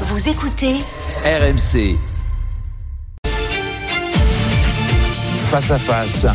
Vous 0.00 0.28
écoutez 0.28 0.74
RMC. 1.24 1.96
Face 5.48 5.70
à 5.70 5.78
face. 5.78 6.26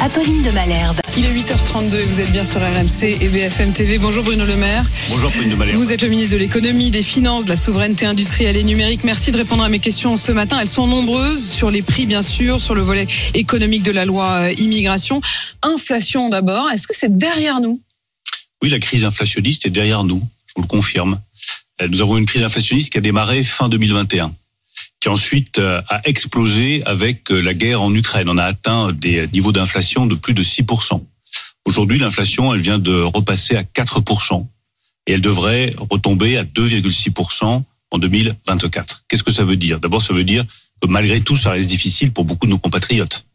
Apolline 0.00 0.42
de 0.42 0.50
Malherbe. 0.52 1.00
Il 1.16 1.24
est 1.24 1.32
8h32 1.32 1.94
et 1.96 2.04
vous 2.04 2.20
êtes 2.20 2.30
bien 2.30 2.44
sur 2.44 2.60
RMC 2.60 3.18
et 3.20 3.28
BFM 3.28 3.72
TV. 3.72 3.98
Bonjour 3.98 4.22
Bruno 4.22 4.44
Le 4.44 4.54
Maire. 4.54 4.84
Bonjour 5.10 5.30
Bruno 5.32 5.50
de 5.50 5.56
Malherbe. 5.56 5.78
Vous 5.78 5.92
êtes 5.92 6.02
le 6.02 6.08
ministre 6.08 6.34
de 6.34 6.38
l'économie, 6.38 6.92
des 6.92 7.02
finances, 7.02 7.44
de 7.44 7.50
la 7.50 7.56
souveraineté 7.56 8.06
industrielle 8.06 8.56
et 8.56 8.62
numérique. 8.62 9.02
Merci 9.02 9.32
de 9.32 9.36
répondre 9.36 9.64
à 9.64 9.68
mes 9.68 9.80
questions 9.80 10.16
ce 10.16 10.30
matin. 10.30 10.60
Elles 10.60 10.68
sont 10.68 10.86
nombreuses 10.86 11.44
sur 11.50 11.72
les 11.72 11.82
prix 11.82 12.06
bien 12.06 12.22
sûr, 12.22 12.60
sur 12.60 12.76
le 12.76 12.82
volet 12.82 13.08
économique 13.34 13.82
de 13.82 13.90
la 13.90 14.04
loi 14.04 14.28
euh, 14.30 14.52
immigration. 14.52 15.20
Inflation 15.62 16.28
d'abord. 16.28 16.70
Est-ce 16.70 16.86
que 16.86 16.94
c'est 16.96 17.18
derrière 17.18 17.60
nous? 17.60 17.80
Oui, 18.62 18.70
la 18.70 18.78
crise 18.78 19.04
inflationniste 19.04 19.66
est 19.66 19.70
derrière 19.70 20.04
nous. 20.04 20.22
Je 20.46 20.52
vous 20.54 20.62
le 20.62 20.68
confirme. 20.68 21.18
Euh, 21.80 21.88
Nous 21.88 22.00
avons 22.00 22.18
une 22.18 22.26
crise 22.26 22.42
inflationniste 22.42 22.90
qui 22.90 22.98
a 22.98 23.00
démarré 23.00 23.42
fin 23.42 23.68
2021 23.68 24.34
qui 25.00 25.08
ensuite 25.08 25.58
euh, 25.58 25.82
a 25.90 26.00
explosé 26.08 26.82
avec 26.86 27.30
euh, 27.30 27.40
la 27.40 27.52
guerre 27.52 27.82
en 27.82 27.94
Ukraine. 27.94 28.28
On 28.28 28.38
a 28.38 28.44
atteint 28.44 28.92
des 28.92 29.28
niveaux 29.28 29.52
d'inflation 29.52 30.06
de 30.06 30.14
plus 30.14 30.32
de 30.32 30.42
6%. 30.42 31.02
Aujourd'hui, 31.66 31.98
l'inflation, 31.98 32.54
elle 32.54 32.60
vient 32.60 32.78
de 32.78 33.02
repasser 33.02 33.56
à 33.56 33.62
4%. 33.62 34.46
Et 35.06 35.12
elle 35.12 35.20
devrait 35.20 35.74
retomber 35.78 36.38
à 36.38 36.44
2,6% 36.44 37.62
en 37.90 37.98
2024. 37.98 39.04
Qu'est-ce 39.06 39.22
que 39.22 39.32
ça 39.32 39.44
veut 39.44 39.56
dire? 39.56 39.78
D'abord, 39.78 40.00
ça 40.00 40.14
veut 40.14 40.24
dire 40.24 40.44
que 40.80 40.88
malgré 40.88 41.20
tout, 41.20 41.36
ça 41.36 41.50
reste 41.50 41.68
difficile 41.68 42.10
pour 42.10 42.24
beaucoup 42.24 42.46
de 42.46 42.50
nos 42.50 42.58
compatriotes. 42.58 43.26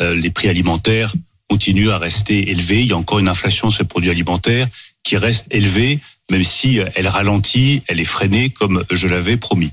Les 0.00 0.30
prix 0.30 0.48
alimentaires 0.48 1.12
continuent 1.48 1.90
à 1.90 1.98
rester 1.98 2.50
élevés. 2.50 2.80
Il 2.80 2.88
y 2.88 2.92
a 2.92 2.96
encore 2.96 3.18
une 3.18 3.28
inflation 3.28 3.70
sur 3.70 3.82
les 3.82 3.88
produits 3.88 4.10
alimentaires 4.10 4.66
qui 5.02 5.18
reste 5.18 5.46
élevée, 5.50 6.00
même 6.30 6.44
si 6.44 6.78
elle 6.94 7.08
ralentit, 7.08 7.82
elle 7.86 8.00
est 8.00 8.04
freinée, 8.04 8.50
comme 8.50 8.84
je 8.90 9.06
l'avais 9.06 9.36
promis. 9.36 9.70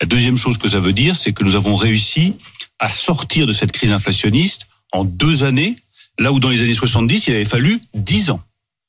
La 0.00 0.06
deuxième 0.06 0.36
chose 0.36 0.58
que 0.58 0.68
ça 0.68 0.80
veut 0.80 0.92
dire, 0.92 1.16
c'est 1.16 1.32
que 1.32 1.44
nous 1.44 1.54
avons 1.54 1.76
réussi 1.76 2.34
à 2.78 2.88
sortir 2.88 3.46
de 3.46 3.52
cette 3.52 3.72
crise 3.72 3.92
inflationniste 3.92 4.66
en 4.92 5.04
deux 5.04 5.44
années, 5.44 5.76
là 6.18 6.32
où 6.32 6.40
dans 6.40 6.48
les 6.48 6.62
années 6.62 6.74
70, 6.74 7.28
il 7.28 7.34
avait 7.34 7.44
fallu 7.44 7.80
dix 7.94 8.30
ans. 8.30 8.40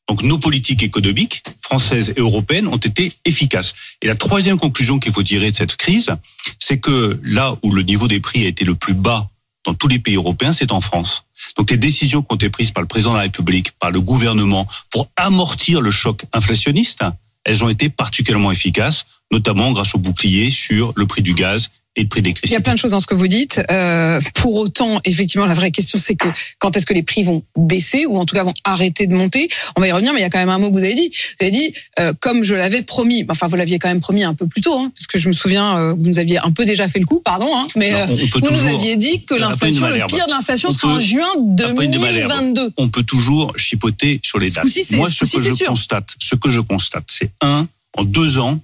Donc 0.07 0.21
nos 0.21 0.37
politiques 0.37 0.83
économiques, 0.83 1.43
françaises 1.61 2.13
et 2.15 2.19
européennes, 2.19 2.67
ont 2.67 2.77
été 2.77 3.11
efficaces. 3.25 3.73
Et 4.01 4.07
la 4.07 4.15
troisième 4.15 4.59
conclusion 4.59 4.99
qu'il 4.99 5.11
faut 5.11 5.23
tirer 5.23 5.49
de 5.49 5.55
cette 5.55 5.75
crise, 5.75 6.11
c'est 6.59 6.79
que 6.79 7.19
là 7.23 7.55
où 7.63 7.71
le 7.71 7.81
niveau 7.81 8.07
des 8.07 8.19
prix 8.19 8.45
a 8.45 8.47
été 8.47 8.65
le 8.65 8.75
plus 8.75 8.93
bas 8.93 9.29
dans 9.65 9.73
tous 9.73 9.87
les 9.87 9.99
pays 9.99 10.15
européens, 10.15 10.53
c'est 10.53 10.71
en 10.71 10.81
France. 10.81 11.25
Donc 11.57 11.71
les 11.71 11.77
décisions 11.77 12.21
qui 12.21 12.31
ont 12.31 12.35
été 12.35 12.49
prises 12.49 12.71
par 12.71 12.81
le 12.81 12.87
président 12.87 13.11
de 13.11 13.17
la 13.17 13.23
République, 13.23 13.71
par 13.73 13.91
le 13.91 14.01
gouvernement, 14.01 14.67
pour 14.91 15.09
amortir 15.15 15.81
le 15.81 15.91
choc 15.91 16.23
inflationniste, 16.33 17.03
elles 17.43 17.63
ont 17.63 17.69
été 17.69 17.89
particulièrement 17.89 18.51
efficaces, 18.51 19.05
notamment 19.31 19.71
grâce 19.71 19.95
au 19.95 19.99
bouclier 19.99 20.49
sur 20.49 20.93
le 20.95 21.05
prix 21.05 21.21
du 21.21 21.33
gaz 21.33 21.69
et 21.95 22.01
le 22.03 22.07
prix 22.09 22.21
Il 22.43 22.51
y 22.51 22.55
a 22.55 22.59
plein 22.59 22.73
de 22.73 22.79
choses 22.79 22.91
dans 22.91 22.99
ce 22.99 23.07
que 23.07 23.13
vous 23.15 23.27
dites. 23.27 23.61
Euh, 23.71 24.19
pour 24.33 24.55
autant, 24.55 24.99
effectivement, 25.05 25.45
la 25.45 25.53
vraie 25.53 25.71
question, 25.71 25.97
c'est 25.97 26.15
que 26.15 26.27
quand 26.59 26.75
est-ce 26.75 26.85
que 26.85 26.93
les 26.93 27.03
prix 27.03 27.23
vont 27.23 27.41
baisser 27.57 28.05
ou 28.05 28.17
en 28.17 28.25
tout 28.25 28.35
cas 28.35 28.43
vont 28.43 28.53
arrêter 28.63 29.07
de 29.07 29.13
monter? 29.13 29.47
On 29.77 29.81
va 29.81 29.87
y 29.87 29.91
revenir, 29.91 30.11
mais 30.13 30.19
il 30.19 30.23
y 30.23 30.25
a 30.25 30.29
quand 30.29 30.39
même 30.39 30.49
un 30.49 30.57
mot 30.57 30.67
que 30.69 30.73
vous 30.73 30.83
avez 30.83 30.93
dit. 30.95 31.09
Vous 31.09 31.45
avez 31.45 31.51
dit, 31.51 31.73
euh, 31.99 32.13
comme 32.19 32.43
je 32.43 32.53
l'avais 32.55 32.81
promis. 32.81 33.25
Enfin, 33.29 33.47
vous 33.47 33.55
l'aviez 33.55 33.79
quand 33.79 33.87
même 33.87 34.01
promis 34.01 34.23
un 34.23 34.33
peu 34.33 34.45
plus 34.47 34.61
tôt, 34.61 34.77
hein, 34.77 34.91
parce 34.95 35.07
que 35.07 35.17
je 35.17 35.27
me 35.29 35.33
souviens 35.33 35.77
euh, 35.77 35.95
que 35.95 35.99
vous 36.01 36.07
nous 36.07 36.19
aviez 36.19 36.37
un 36.39 36.51
peu 36.51 36.65
déjà 36.65 36.87
fait 36.87 36.99
le 36.99 37.05
coup, 37.05 37.21
pardon. 37.23 37.47
Hein, 37.55 37.67
mais 37.75 37.91
Non, 37.91 38.07
on- 38.09 38.13
on 38.23 38.27
peut 38.27 38.39
vous 38.39 38.51
nous 38.51 38.65
aviez 38.65 38.97
dit 38.97 39.23
que 39.23 39.35
l'inflation, 39.35 39.87
le 39.87 40.05
pire 40.07 40.25
de 40.25 40.31
l'inflation 40.31 40.69
On 40.69 40.71
sera 40.73 40.93
en 40.95 40.99
juin 40.99 41.27
Apolline 41.59 41.91
de 41.91 41.97
Malherbe. 41.97 42.29
2022. 42.31 42.73
On 42.77 42.89
peut 42.89 43.03
toujours 43.03 43.53
chipoter 43.57 44.19
sur 44.23 44.37
les 44.39 44.49
dates. 44.49 44.65
Moi, 44.91 45.09
ce 45.09 45.15
ce 45.15 45.19
coup-ci, 45.19 45.37
que 45.37 45.43
c'est 45.43 45.49
je 45.49 45.55
sûr. 45.55 45.67
constate, 45.67 46.09
ce 46.19 46.35
que 46.35 46.49
je 46.49 46.59
constate, 46.59 47.05
c'est 47.07 47.31
un, 47.41 47.67
en 47.97 48.03
deux 48.03 48.39
ans, 48.39 48.59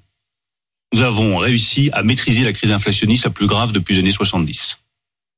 nous 0.93 1.01
avons 1.01 1.37
réussi 1.37 1.89
à 1.93 2.03
maîtriser 2.03 2.43
la 2.43 2.53
crise 2.53 2.71
inflationniste 2.71 3.25
la 3.25 3.29
plus 3.29 3.47
grave 3.47 3.71
depuis 3.71 3.95
les 3.95 4.01
années 4.01 4.11
70. 4.11 4.79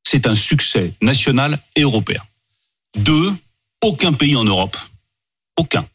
C'est 0.04 0.28
un 0.28 0.36
succès 0.36 0.94
national 1.02 1.60
et 1.76 1.82
européen. 1.82 2.22
Deux, 2.98 3.33
aucun 3.82 4.14
pays 4.14 4.36
en 4.36 4.44
Europe, 4.44 4.77
aucun, 5.58 5.86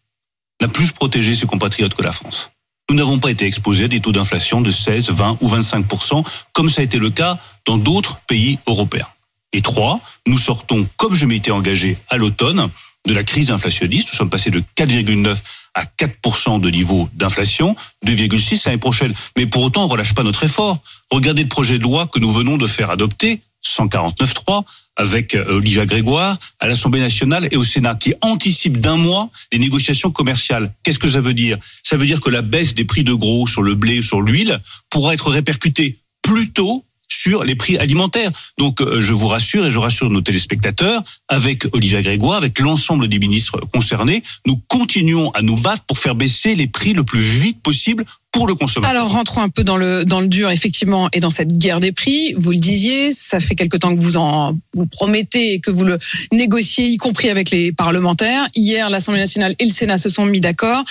n'a 0.60 0.69
plus 0.69 0.93
protégé 0.93 1.34
ses 1.34 1.47
compatriotes 1.47 1.94
que 1.94 2.03
la 2.03 2.12
France. 2.12 2.50
Nous 2.91 2.97
n'avons 2.97 3.19
pas 3.19 3.31
été 3.31 3.44
exposés 3.44 3.84
à 3.84 3.88
des 3.88 4.00
taux 4.00 4.12
d'inflation 4.12 4.60
de 4.60 4.71
16, 4.71 5.10
20 5.10 5.38
ou 5.41 5.49
25% 5.49 6.27
comme 6.53 6.71
ça 6.71 6.81
a 6.81 6.84
été 6.84 6.99
le 6.99 7.11
cas 7.11 7.38
dans 7.66 7.77
d'autres 7.77 8.21
pays 8.27 8.59
européens. 8.66 9.09
Et 9.53 9.61
trois, 9.61 10.00
nous 10.27 10.38
sortons, 10.38 10.88
comme 10.97 11.15
je 11.15 11.27
m'étais 11.27 11.50
engagé 11.50 11.99
à 12.09 12.16
l'automne, 12.16 12.71
de 13.08 13.14
la 13.14 13.24
crise 13.24 13.50
inflationniste. 13.50 14.10
Nous 14.12 14.16
sommes 14.16 14.30
passés 14.30 14.50
de 14.50 14.62
4,9 14.76 15.36
à 15.74 15.84
4% 15.84 16.60
de 16.60 16.70
niveau 16.70 17.08
d'inflation, 17.14 17.74
2,6 18.06 18.62
l'année 18.66 18.78
prochaine. 18.78 19.12
Mais 19.36 19.46
pour 19.46 19.62
autant, 19.62 19.84
on 19.84 19.88
relâche 19.88 20.14
pas 20.14 20.22
notre 20.22 20.44
effort. 20.44 20.78
Regardez 21.10 21.42
le 21.42 21.48
projet 21.48 21.78
de 21.78 21.82
loi 21.82 22.06
que 22.06 22.20
nous 22.20 22.30
venons 22.30 22.56
de 22.56 22.66
faire 22.66 22.91
adopter, 22.91 23.41
149.3, 23.66 24.64
avec 24.96 25.34
euh, 25.34 25.56
Olivia 25.56 25.86
Grégoire, 25.86 26.36
à 26.60 26.66
l'Assemblée 26.69 27.00
nationale 27.00 27.48
et 27.50 27.56
au 27.56 27.64
Sénat, 27.64 27.94
qui 27.94 28.14
anticipe 28.20 28.80
d'un 28.80 28.96
mois 28.96 29.30
les 29.52 29.58
négociations 29.58 30.10
commerciales. 30.10 30.72
Qu'est-ce 30.82 30.98
que 30.98 31.08
ça 31.08 31.20
veut 31.20 31.34
dire? 31.34 31.58
Ça 31.82 31.96
veut 31.96 32.06
dire 32.06 32.20
que 32.20 32.30
la 32.30 32.42
baisse 32.42 32.75
des 32.75 32.84
prix 32.84 33.04
de 33.04 33.14
gros 33.14 33.46
sur 33.46 33.62
le 33.62 33.75
blé, 33.75 34.02
sur 34.02 34.20
l'huile, 34.20 34.60
pourra 34.90 35.14
être 35.14 35.30
répercutée 35.30 35.98
plus 36.22 36.50
tôt 36.50 36.84
sur 37.08 37.44
les 37.44 37.54
prix 37.54 37.78
alimentaires. 37.78 38.30
Donc 38.58 38.80
euh, 38.80 39.00
je 39.00 39.12
vous 39.12 39.28
rassure 39.28 39.66
et 39.66 39.70
je 39.70 39.78
rassure 39.78 40.10
nos 40.10 40.20
téléspectateurs, 40.20 41.02
avec 41.28 41.64
Olivia 41.74 42.02
Grégoire, 42.02 42.38
avec 42.38 42.58
l'ensemble 42.58 43.08
des 43.08 43.19
ministres 43.19 43.60
concernés, 43.72 44.22
nous 44.46 44.60
continuons 44.69 45.30
à 45.32 45.42
nous 45.42 45.56
battre 45.56 45.84
pour 45.84 45.98
faire 45.98 46.14
baisser 46.14 46.54
les 46.54 46.66
prix 46.66 46.92
le 46.92 47.04
plus 47.04 47.20
vite 47.20 47.62
possible 47.62 48.04
pour 48.30 48.46
le 48.46 48.54
consommateur. 48.54 48.91
Alors 48.91 49.10
rentrons 49.10 49.42
un 49.42 49.48
peu 49.48 49.64
dans 49.64 49.76
le 49.76 50.04
dans 50.04 50.20
le 50.20 50.28
dur 50.28 50.50
effectivement 50.50 51.08
et 51.12 51.20
dans 51.20 51.30
cette 51.30 51.56
guerre 51.56 51.80
des 51.80 51.92
prix. 51.92 52.34
Vous 52.36 52.50
le 52.50 52.58
disiez, 52.58 53.12
ça 53.12 53.40
fait 53.40 53.54
quelque 53.54 53.76
temps 53.76 53.94
que 53.94 54.00
vous 54.00 54.16
en 54.16 54.56
vous 54.75 54.86
promettez 54.86 55.54
et 55.54 55.60
que 55.60 55.70
vous 55.70 55.84
le 55.84 55.98
négociez, 56.32 56.86
y 56.86 56.98
compris 56.98 57.30
avec 57.30 57.50
les 57.50 57.72
parlementaires. 57.72 58.46
Hier, 58.54 58.90
l'Assemblée 58.90 59.20
nationale 59.20 59.54
et 59.58 59.64
le 59.64 59.70
Sénat 59.70 59.98
se 59.98 60.08
sont 60.08 60.26
mis 60.26 60.40
d'accord. 60.40 60.84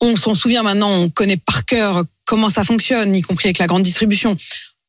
On 0.00 0.14
s'en 0.14 0.34
souvient 0.34 0.62
maintenant, 0.62 0.90
on 0.90 1.08
connaît 1.08 1.38
par 1.38 1.64
cœur 1.64 2.04
comment 2.24 2.50
ça 2.50 2.62
fonctionne, 2.62 3.16
y 3.16 3.22
compris 3.22 3.48
avec 3.48 3.58
la 3.58 3.66
grande 3.66 3.82
distribution. 3.82 4.36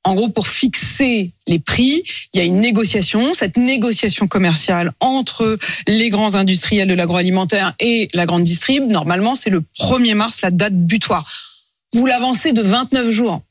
En 0.06 0.16
gros, 0.16 0.30
pour 0.30 0.48
fixer 0.48 1.32
les 1.48 1.60
prix, 1.60 2.04
il 2.34 2.38
y 2.38 2.40
a 2.40 2.44
une 2.46 2.62
négociation. 2.62 3.34
Cette 3.34 3.58
négociation 3.58 4.28
commerciale 4.28 4.94
entre 5.02 5.58
les 5.88 6.10
grands 6.10 6.36
industriels 6.36 6.88
de 6.88 6.94
l'agroalimentaire 6.94 7.74
et 7.80 8.08
la 8.14 8.26
grande 8.26 8.44
distrib, 8.44 8.90
normalement, 8.90 9.36
c'est 9.36 9.50
le 9.50 9.62
1er 9.80 10.14
mars, 10.16 10.42
la 10.42 10.52
date 10.52 10.74
butoir. 10.76 11.30
Vous 11.94 12.06
l'avancez 12.06 12.54
de 12.54 12.62
29 12.62 13.10
jours. 13.12 13.42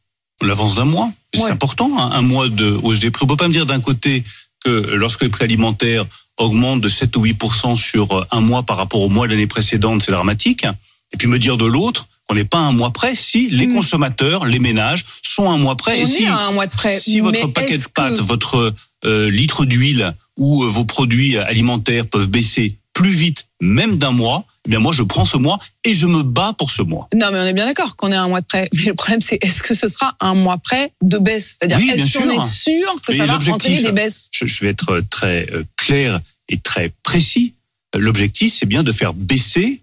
On 0.40 0.46
l'avance 0.46 0.74
d'un 0.76 0.84
mois. 0.84 1.10
C'est 1.34 1.42
Ouais. 1.42 1.50
important, 1.50 1.98
hein, 1.98 2.10
un 2.12 2.22
mois 2.22 2.48
de 2.48 2.70
hausse 2.82 3.00
des 3.00 3.10
prix. 3.10 3.24
On 3.24 3.28
peut 3.28 3.36
pas 3.36 3.48
me 3.48 3.52
dire 3.52 3.66
d'un 3.66 3.80
côté 3.80 4.24
que 4.64 4.70
lorsque 4.70 5.22
les 5.22 5.28
prix 5.28 5.44
alimentaires 5.44 6.06
augmentent 6.38 6.80
de 6.80 6.88
7 6.88 7.14
ou 7.16 7.24
8 7.24 7.36
sur 7.74 8.26
un 8.30 8.40
mois 8.40 8.62
par 8.62 8.76
rapport 8.78 9.00
au 9.02 9.08
mois 9.08 9.26
de 9.26 9.32
l'année 9.32 9.46
précédente, 9.48 10.02
c'est 10.02 10.12
dramatique. 10.12 10.64
Et 11.12 11.16
puis 11.16 11.26
me 11.28 11.38
dire 11.38 11.56
de 11.56 11.66
l'autre 11.66 12.08
qu'on 12.28 12.34
n'est 12.34 12.44
pas 12.44 12.58
un 12.58 12.72
mois 12.72 12.92
près 12.92 13.14
si 13.16 13.48
les 13.50 13.66
Mm. 13.66 13.74
consommateurs, 13.74 14.44
les 14.44 14.58
ménages 14.58 15.04
sont 15.22 15.50
un 15.50 15.56
mois 15.56 15.76
près. 15.76 15.98
On 15.98 16.02
et 16.02 16.04
si, 16.04 16.24
est 16.24 16.26
à 16.28 16.36
un 16.38 16.52
mois 16.52 16.66
de 16.66 16.72
près. 16.72 16.94
si 16.94 17.20
votre 17.20 17.46
mais 17.46 17.52
paquet 17.52 17.78
de 17.78 17.84
pâtes, 17.94 18.16
que- 18.18 18.22
votre 18.22 18.74
euh, 19.04 19.30
litre 19.30 19.64
d'huile 19.64 20.12
ou 20.36 20.64
euh, 20.64 20.68
vos 20.68 20.84
produits 20.84 21.36
alimentaires 21.38 22.06
peuvent 22.06 22.28
baisser 22.28 22.76
plus 22.92 23.10
vite, 23.10 23.46
même 23.60 23.96
d'un 23.96 24.10
mois, 24.10 24.44
eh 24.66 24.70
bien 24.70 24.80
moi 24.80 24.92
je 24.92 25.04
prends 25.04 25.24
ce 25.24 25.36
mois 25.36 25.58
et 25.84 25.94
je 25.94 26.06
me 26.08 26.22
bats 26.24 26.52
pour 26.58 26.70
ce 26.72 26.82
mois. 26.82 27.08
Non, 27.14 27.28
mais 27.32 27.38
on 27.38 27.44
est 27.44 27.52
bien 27.52 27.64
d'accord 27.66 27.94
qu'on 27.96 28.10
est 28.10 28.16
à 28.16 28.22
un 28.24 28.28
mois 28.28 28.40
de 28.40 28.46
près. 28.46 28.68
Mais 28.74 28.82
le 28.86 28.94
problème, 28.94 29.20
c'est 29.20 29.38
est-ce 29.40 29.62
que 29.62 29.74
ce 29.74 29.86
sera 29.88 30.16
un 30.20 30.34
mois 30.34 30.58
près 30.58 30.92
de 31.00 31.16
baisse? 31.18 31.56
C'est-à-dire, 31.60 31.78
Oui, 31.78 31.90
est-ce 31.94 32.18
qu'on 32.18 32.28
est 32.30 32.42
sûr 32.44 32.92
que 33.06 33.12
Mais 33.12 33.18
ça 33.18 33.26
va 33.26 33.36
entraîner 33.36 33.82
des 33.82 33.92
baisses? 33.92 34.28
je, 34.32 34.46
je 34.46 34.64
vais 34.64 34.70
être 34.70 34.90
euh, 34.94 35.02
très 35.08 35.48
clair 35.76 36.18
et 36.48 36.58
très 36.58 36.92
précis. 37.04 37.54
L'objectif, 37.96 38.52
c'est 38.52 38.66
bien 38.66 38.82
de 38.82 38.90
faire 38.92 39.14
baisser 39.14 39.80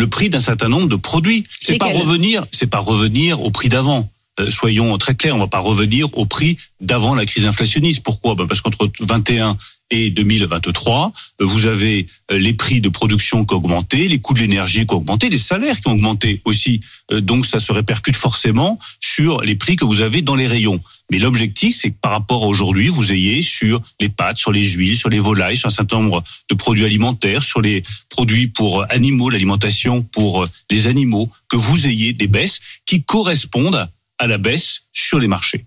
le 0.00 0.08
prix 0.08 0.30
d'un 0.30 0.40
certain 0.40 0.68
nombre 0.68 0.88
de 0.88 0.96
produits. 0.96 1.44
C'est 1.60 1.78
pas 1.78 1.92
revenir, 1.92 2.46
c'est 2.50 2.66
pas 2.66 2.80
revenir 2.80 3.40
au 3.42 3.50
prix 3.50 3.68
d'avant. 3.68 4.10
Euh, 4.40 4.50
soyons 4.50 4.96
très 4.98 5.14
clairs, 5.14 5.36
on 5.36 5.38
va 5.38 5.46
pas 5.46 5.58
revenir 5.58 6.06
au 6.16 6.24
prix 6.24 6.56
d'avant 6.80 7.14
la 7.14 7.26
crise 7.26 7.46
inflationniste. 7.46 8.02
Pourquoi? 8.02 8.34
Ben 8.34 8.46
Parce 8.46 8.62
qu'entre 8.62 8.90
21 9.00 9.56
et 9.90 10.08
2023, 10.08 11.12
euh, 11.40 11.44
vous 11.44 11.66
avez 11.66 12.06
euh, 12.30 12.38
les 12.38 12.54
prix 12.54 12.80
de 12.80 12.88
production 12.88 13.44
qui 13.44 13.54
ont 13.54 13.58
augmenté, 13.58 14.08
les 14.08 14.18
coûts 14.18 14.34
de 14.34 14.38
l'énergie 14.38 14.86
qui 14.86 14.94
ont 14.94 14.98
augmenté, 14.98 15.28
les 15.28 15.38
salaires 15.38 15.78
qui 15.78 15.88
ont 15.88 15.92
augmenté 15.92 16.40
aussi. 16.44 16.80
Donc 17.12 17.44
ça 17.44 17.58
se 17.58 17.72
répercute 17.72 18.16
forcément 18.16 18.78
sur 19.00 19.42
les 19.42 19.56
prix 19.56 19.76
que 19.76 19.84
vous 19.84 20.00
avez 20.00 20.22
dans 20.22 20.36
les 20.36 20.46
rayons. 20.46 20.80
Mais 21.10 21.18
l'objectif, 21.18 21.76
c'est 21.76 21.90
que 21.90 21.98
par 22.00 22.12
rapport 22.12 22.44
à 22.44 22.46
aujourd'hui, 22.46 22.88
vous 22.88 23.12
ayez 23.12 23.42
sur 23.42 23.80
les 23.98 24.08
pâtes, 24.08 24.38
sur 24.38 24.52
les 24.52 24.64
huiles, 24.64 24.96
sur 24.96 25.08
les 25.08 25.18
volailles, 25.18 25.56
sur 25.56 25.66
un 25.66 25.70
certain 25.70 26.00
nombre 26.00 26.22
de 26.48 26.54
produits 26.54 26.84
alimentaires, 26.84 27.42
sur 27.42 27.60
les 27.60 27.82
produits 28.08 28.46
pour 28.46 28.90
animaux, 28.90 29.28
l'alimentation 29.28 30.02
pour 30.02 30.46
les 30.70 30.86
animaux, 30.86 31.28
que 31.48 31.56
vous 31.56 31.86
ayez 31.86 32.12
des 32.12 32.28
baisses 32.28 32.60
qui 32.86 33.02
correspondent 33.02 33.88
à 34.18 34.26
la 34.26 34.38
baisse 34.38 34.82
sur 34.92 35.18
les 35.18 35.28
marchés. 35.28 35.66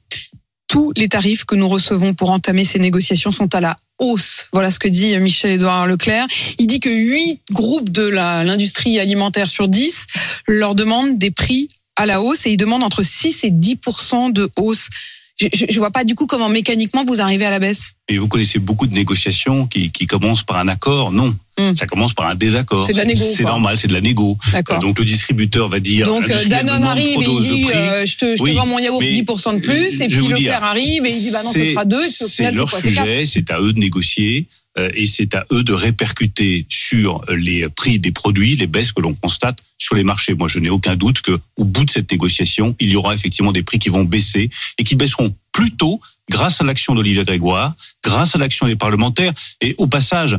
Tous 0.68 0.92
les 0.96 1.10
tarifs 1.10 1.44
que 1.44 1.56
nous 1.56 1.68
recevons 1.68 2.14
pour 2.14 2.32
entamer 2.32 2.64
ces 2.64 2.80
négociations 2.80 3.32
sont 3.32 3.54
à 3.54 3.60
la 3.60 3.76
hausse. 4.00 4.48
Voilà 4.54 4.72
ce 4.72 4.80
que 4.80 4.88
dit 4.88 5.16
Michel-Édouard 5.18 5.88
Leclerc. 5.88 6.26
Il 6.58 6.68
dit 6.68 6.80
que 6.80 6.90
8 6.90 7.42
groupes 7.52 7.90
de 7.90 8.08
l'industrie 8.08 8.98
alimentaire 8.98 9.48
sur 9.48 9.68
10 9.68 10.08
leur 10.48 10.74
demandent 10.74 11.18
des 11.18 11.32
prix 11.32 11.68
à 11.96 12.06
la 12.06 12.22
hausse 12.22 12.46
et 12.46 12.52
ils 12.52 12.58
demandent 12.58 12.84
entre 12.84 13.04
6 13.04 13.44
et 13.44 13.52
10% 13.52 14.32
de 14.32 14.50
hausse. 14.58 14.90
Je, 15.40 15.48
je, 15.54 15.66
je 15.70 15.80
vois 15.80 15.92
pas 15.92 16.04
du 16.04 16.14
coup 16.16 16.28
comment 16.28 16.48
mécaniquement 16.50 17.06
vous 17.06 17.20
arrivez 17.22 17.46
à 17.46 17.52
la 17.52 17.60
baisse. 17.60 17.92
Et 18.08 18.18
vous 18.18 18.28
connaissez 18.28 18.60
beaucoup 18.60 18.86
de 18.86 18.94
négociations 18.94 19.66
qui, 19.66 19.92
qui 19.92 20.06
commencent 20.06 20.44
par 20.44 20.58
un 20.58 20.68
accord. 20.68 21.12
Non, 21.12 21.34
Hmm. 21.56 21.76
ça 21.76 21.86
commence 21.86 22.16
par 22.16 22.26
un 22.26 22.34
désaccord. 22.34 22.84
C'est 22.88 22.94
de 22.94 22.98
la 22.98 23.06
négo, 23.06 23.22
C'est 23.24 23.44
quoi. 23.44 23.52
normal, 23.52 23.78
c'est 23.78 23.88
de 23.88 23.94
la 23.94 24.02
négo. 24.02 24.40
D'accord. 24.52 24.80
Donc 24.80 24.98
le 24.98 25.06
distributeur 25.06 25.70
va 25.70 25.80
dire. 25.80 26.08
Donc 26.08 26.28
euh, 26.28 26.46
Danone 26.46 26.84
arrive 26.84 27.22
et 27.22 27.26
il 27.30 27.40
dit 27.42 27.68
euh, 27.76 28.06
je 28.08 28.18
te, 28.18 28.36
je 28.36 28.44
te 28.44 28.50
vends 28.56 28.66
mon 28.66 28.80
yaourt 28.80 29.00
mais, 29.00 29.12
10% 29.12 29.58
de 29.58 29.60
plus 29.60 30.02
euh, 30.02 30.04
et 30.06 30.10
je 30.10 30.16
puis 30.18 30.26
vous 30.26 30.32
Leclerc 30.32 30.64
arrive 30.64 31.06
et 31.06 31.10
il 31.14 31.20
dit 31.20 31.30
bah 31.30 31.44
non 31.44 31.52
ce 31.52 31.64
sera 31.64 31.86
2 31.86 31.96
et 31.96 32.00
puis 32.02 32.24
au 32.24 32.28
C'est 32.28 32.52
leur 32.52 32.72
sujet, 32.76 33.26
c'est 33.28 33.52
à 33.52 33.60
eux 33.62 33.72
de 33.72 33.78
négocier 33.80 34.48
et 34.78 35.06
c'est 35.06 35.36
à 35.36 35.46
eux 35.52 35.64
de 35.64 35.74
répercuter 35.74 36.66
sur 36.70 37.24
les 37.30 37.68
prix 37.70 38.00
des 38.00 38.12
produits 38.12 38.56
les 38.56 38.68
baisses 38.68 38.92
que 38.92 39.02
l'on 39.02 39.14
constate 39.14 39.60
sur 39.78 39.96
les 39.96 40.04
marchés. 40.04 40.34
Moi, 40.34 40.48
je 40.48 40.60
n'ai 40.60 40.70
aucun 40.70 40.96
doute 40.96 41.22
que 41.22 41.40
au 41.58 41.64
bout 41.64 41.86
de 41.86 41.92
cette 41.92 42.10
négociation, 42.12 42.76
il 42.80 42.90
y 42.90 42.96
aura 42.96 43.14
effectivement 43.14 43.52
des 43.52 43.64
prix 43.64 43.80
qui 43.80 43.90
vont 43.90 44.04
baisser 44.04 44.50
et 44.78 44.84
qui 44.84 44.96
baisseront 44.96 45.34
plutôt 45.52 46.02
grâce 46.30 46.62
à 46.62 46.64
l'action 46.64 46.96
d'Olivier 46.96 47.24
Grégoire, 47.24 47.76
grâce 48.04 48.36
à 48.36 48.40
l'action 48.40 48.68
des 48.68 48.76
parlementaires 48.76 49.34
et 49.62 49.76
au 49.78 49.88
passage, 49.88 50.38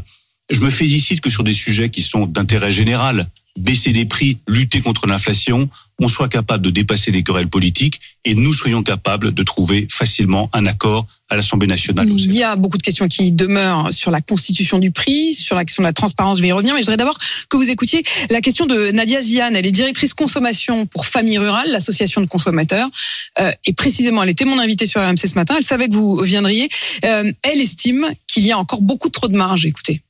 je 0.51 0.61
me 0.61 0.71
félicite 0.71 1.21
que 1.21 1.31
sur 1.31 1.45
des 1.45 1.53
sujets 1.53 1.91
qui 1.91 2.03
sont 2.03 2.27
d'intérêt 2.27 2.71
général, 2.71 3.29
baisser 3.59 3.93
les 3.93 4.05
prix, 4.05 4.39
lutter 4.49 4.81
contre 4.81 5.07
l'inflation, 5.07 5.69
on 6.01 6.09
soit 6.09 6.29
capable 6.29 6.65
de 6.65 6.71
dépasser 6.71 7.13
les 7.13 7.23
querelles 7.23 7.49
politiques 7.49 8.01
et 8.25 8.35
nous 8.35 8.53
soyons 8.53 8.83
capables 8.83 9.33
de 9.33 9.43
trouver 9.45 9.87
facilement 9.91 10.51
un 10.53 10.67
accord 10.67 11.07
à 11.29 11.37
l'Assemblée 11.37 11.69
nationale. 11.69 12.07
Il 12.09 12.33
y 12.33 12.43
a 12.43 12.57
beaucoup 12.57 12.79
de 12.79 12.83
questions 12.83 13.07
qui 13.07 13.31
demeurent 13.33 13.93
sur 13.93 14.11
la 14.11 14.21
constitution 14.21 14.79
du 14.79 14.91
prix, 14.91 15.35
sur 15.35 15.55
la 15.57 15.65
question 15.65 15.83
de 15.83 15.89
la 15.89 15.93
transparence, 15.93 16.39
je 16.39 16.43
vais 16.43 16.49
y 16.49 16.53
revenir, 16.53 16.75
mais 16.75 16.81
je 16.81 16.87
voudrais 16.87 16.97
d'abord 16.97 17.17
que 17.49 17.57
vous 17.57 17.71
écoutiez 17.71 18.03
la 18.31 18.41
question 18.41 18.67
de 18.67 18.91
Nadia 18.91 19.21
Ziane, 19.21 19.55
elle 19.57 19.67
est 19.67 19.73
directrice 19.73 20.15
consommation 20.15 20.87
pour 20.87 21.07
Famille 21.07 21.39
Rurale, 21.39 21.71
l'association 21.71 22.21
de 22.21 22.27
consommateurs, 22.27 22.89
Euh, 23.41 23.51
et 23.67 23.73
précisément, 23.73 24.23
elle 24.23 24.31
était 24.31 24.45
mon 24.45 24.61
invitée 24.61 24.87
sur 24.87 25.01
RMC 25.01 25.27
ce 25.27 25.35
matin, 25.35 25.57
elle 25.59 25.65
savait 25.65 25.89
que 25.89 25.95
vous 25.95 26.21
viendriez, 26.23 26.69
Euh, 27.05 27.33
elle 27.43 27.61
estime 27.61 28.07
qu'il 28.29 28.47
y 28.47 28.53
a 28.53 28.59
encore 28.59 28.81
beaucoup 28.81 29.09
trop 29.09 29.27
de 29.27 29.37
marge, 29.37 29.67
écoutez. 29.67 30.04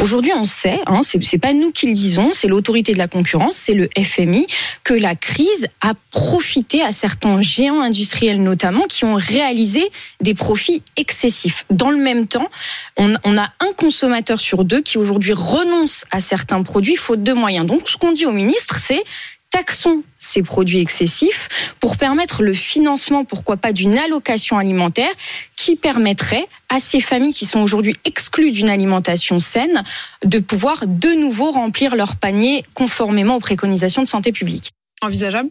Aujourd'hui, 0.00 0.30
on 0.32 0.44
sait, 0.44 0.80
hein, 0.86 1.00
c'est 1.02 1.38
pas 1.38 1.52
nous 1.52 1.72
qui 1.72 1.88
le 1.88 1.92
disons, 1.92 2.30
c'est 2.32 2.46
l'autorité 2.46 2.92
de 2.92 2.98
la 2.98 3.08
concurrence, 3.08 3.56
c'est 3.56 3.74
le 3.74 3.88
FMI, 3.98 4.46
que 4.84 4.94
la 4.94 5.16
crise 5.16 5.66
a 5.80 5.94
profité 6.12 6.82
à 6.82 6.92
certains 6.92 7.42
géants 7.42 7.80
industriels 7.80 8.40
notamment 8.40 8.84
qui 8.88 9.04
ont 9.04 9.16
réalisé 9.16 9.90
des 10.20 10.34
profits 10.34 10.82
excessifs. 10.96 11.66
Dans 11.70 11.90
le 11.90 11.96
même 11.96 12.28
temps, 12.28 12.48
on, 12.96 13.12
on 13.24 13.36
a 13.36 13.48
un 13.58 13.72
consommateur 13.76 14.38
sur 14.38 14.64
deux 14.64 14.82
qui 14.82 14.98
aujourd'hui 14.98 15.32
renonce 15.32 16.04
à 16.12 16.20
certains 16.20 16.62
produits 16.62 16.96
faute 16.96 17.24
de 17.24 17.32
moyens. 17.32 17.66
Donc, 17.66 17.88
ce 17.88 17.96
qu'on 17.96 18.12
dit 18.12 18.24
au 18.24 18.32
ministre, 18.32 18.76
c'est 18.78 19.02
taxons 19.50 20.02
ces 20.18 20.42
produits 20.42 20.80
excessifs 20.80 21.48
pour 21.80 21.96
permettre 21.96 22.42
le 22.42 22.54
financement, 22.54 23.24
pourquoi 23.24 23.56
pas, 23.56 23.72
d'une 23.72 23.96
allocation 23.96 24.58
alimentaire 24.58 25.10
qui 25.56 25.76
permettrait 25.76 26.46
à 26.68 26.80
ces 26.80 27.00
familles 27.00 27.34
qui 27.34 27.46
sont 27.46 27.60
aujourd'hui 27.60 27.94
exclues 28.04 28.50
d'une 28.50 28.68
alimentation 28.68 29.38
saine 29.38 29.82
de 30.24 30.38
pouvoir 30.38 30.86
de 30.86 31.10
nouveau 31.10 31.50
remplir 31.50 31.96
leur 31.96 32.16
panier 32.16 32.64
conformément 32.74 33.36
aux 33.36 33.40
préconisations 33.40 34.02
de 34.02 34.08
santé 34.08 34.32
publique. 34.32 34.70
Envisageable? 35.02 35.50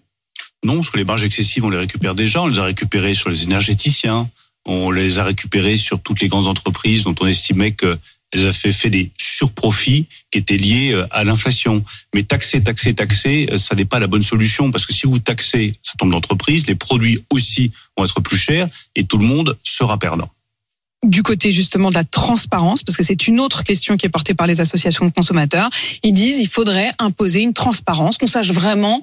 Non, 0.63 0.75
parce 0.75 0.89
que 0.89 0.97
les 0.97 1.03
marges 1.03 1.23
excessives, 1.23 1.63
on 1.65 1.69
les 1.69 1.77
récupère 1.77 2.15
déjà. 2.15 2.41
On 2.41 2.47
les 2.47 2.59
a 2.59 2.63
récupérées 2.63 3.13
sur 3.13 3.29
les 3.29 3.43
énergéticiens. 3.43 4.29
On 4.65 4.91
les 4.91 5.19
a 5.19 5.23
récupérées 5.23 5.77
sur 5.77 6.01
toutes 6.01 6.19
les 6.19 6.27
grandes 6.27 6.47
entreprises 6.47 7.03
dont 7.03 7.15
on 7.21 7.27
estimait 7.27 7.71
qu'elles 8.31 8.47
avaient 8.47 8.71
fait, 8.71 8.89
des 8.89 9.11
surprofits 9.17 10.07
qui 10.31 10.39
étaient 10.39 10.57
liés 10.57 10.91
euh, 10.91 11.07
à 11.11 11.23
l'inflation. 11.23 11.83
Mais 12.13 12.23
taxer, 12.23 12.61
taxer, 12.61 12.93
taxer, 12.93 13.47
euh, 13.51 13.57
ça 13.57 13.75
n'est 13.75 13.85
pas 13.85 13.99
la 13.99 14.07
bonne 14.07 14.21
solution 14.21 14.71
parce 14.71 14.85
que 14.85 14.93
si 14.93 15.05
vous 15.07 15.19
taxez 15.19 15.73
certain 15.81 16.05
nombre 16.05 16.17
d'entreprises, 16.17 16.67
les 16.67 16.75
produits 16.75 17.19
aussi 17.31 17.71
vont 17.97 18.05
être 18.05 18.21
plus 18.21 18.37
chers 18.37 18.67
et 18.95 19.05
tout 19.05 19.17
le 19.17 19.25
monde 19.25 19.57
sera 19.63 19.97
perdant. 19.97 20.29
du 21.03 21.23
côté 21.23 21.51
justement 21.51 21.89
de 21.89 21.95
la 21.95 22.03
transparence, 22.03 22.83
parce 22.83 22.97
que 22.97 23.03
c'est 23.03 23.27
une 23.27 23.39
autre 23.39 23.63
question 23.63 23.97
qui 23.97 24.05
est 24.05 24.09
portée 24.09 24.33
par 24.33 24.47
les 24.47 24.59
associations 24.61 25.05
de 25.05 25.11
consommateurs. 25.11 25.69
Ils 26.03 26.11
disent 26.11 26.39
il 26.39 26.47
faudrait 26.47 26.91
imposer 26.99 27.41
une 27.41 27.53
transparence, 27.53 28.17
qu'on 28.17 28.27
sache 28.27 28.51
vraiment 28.51 28.99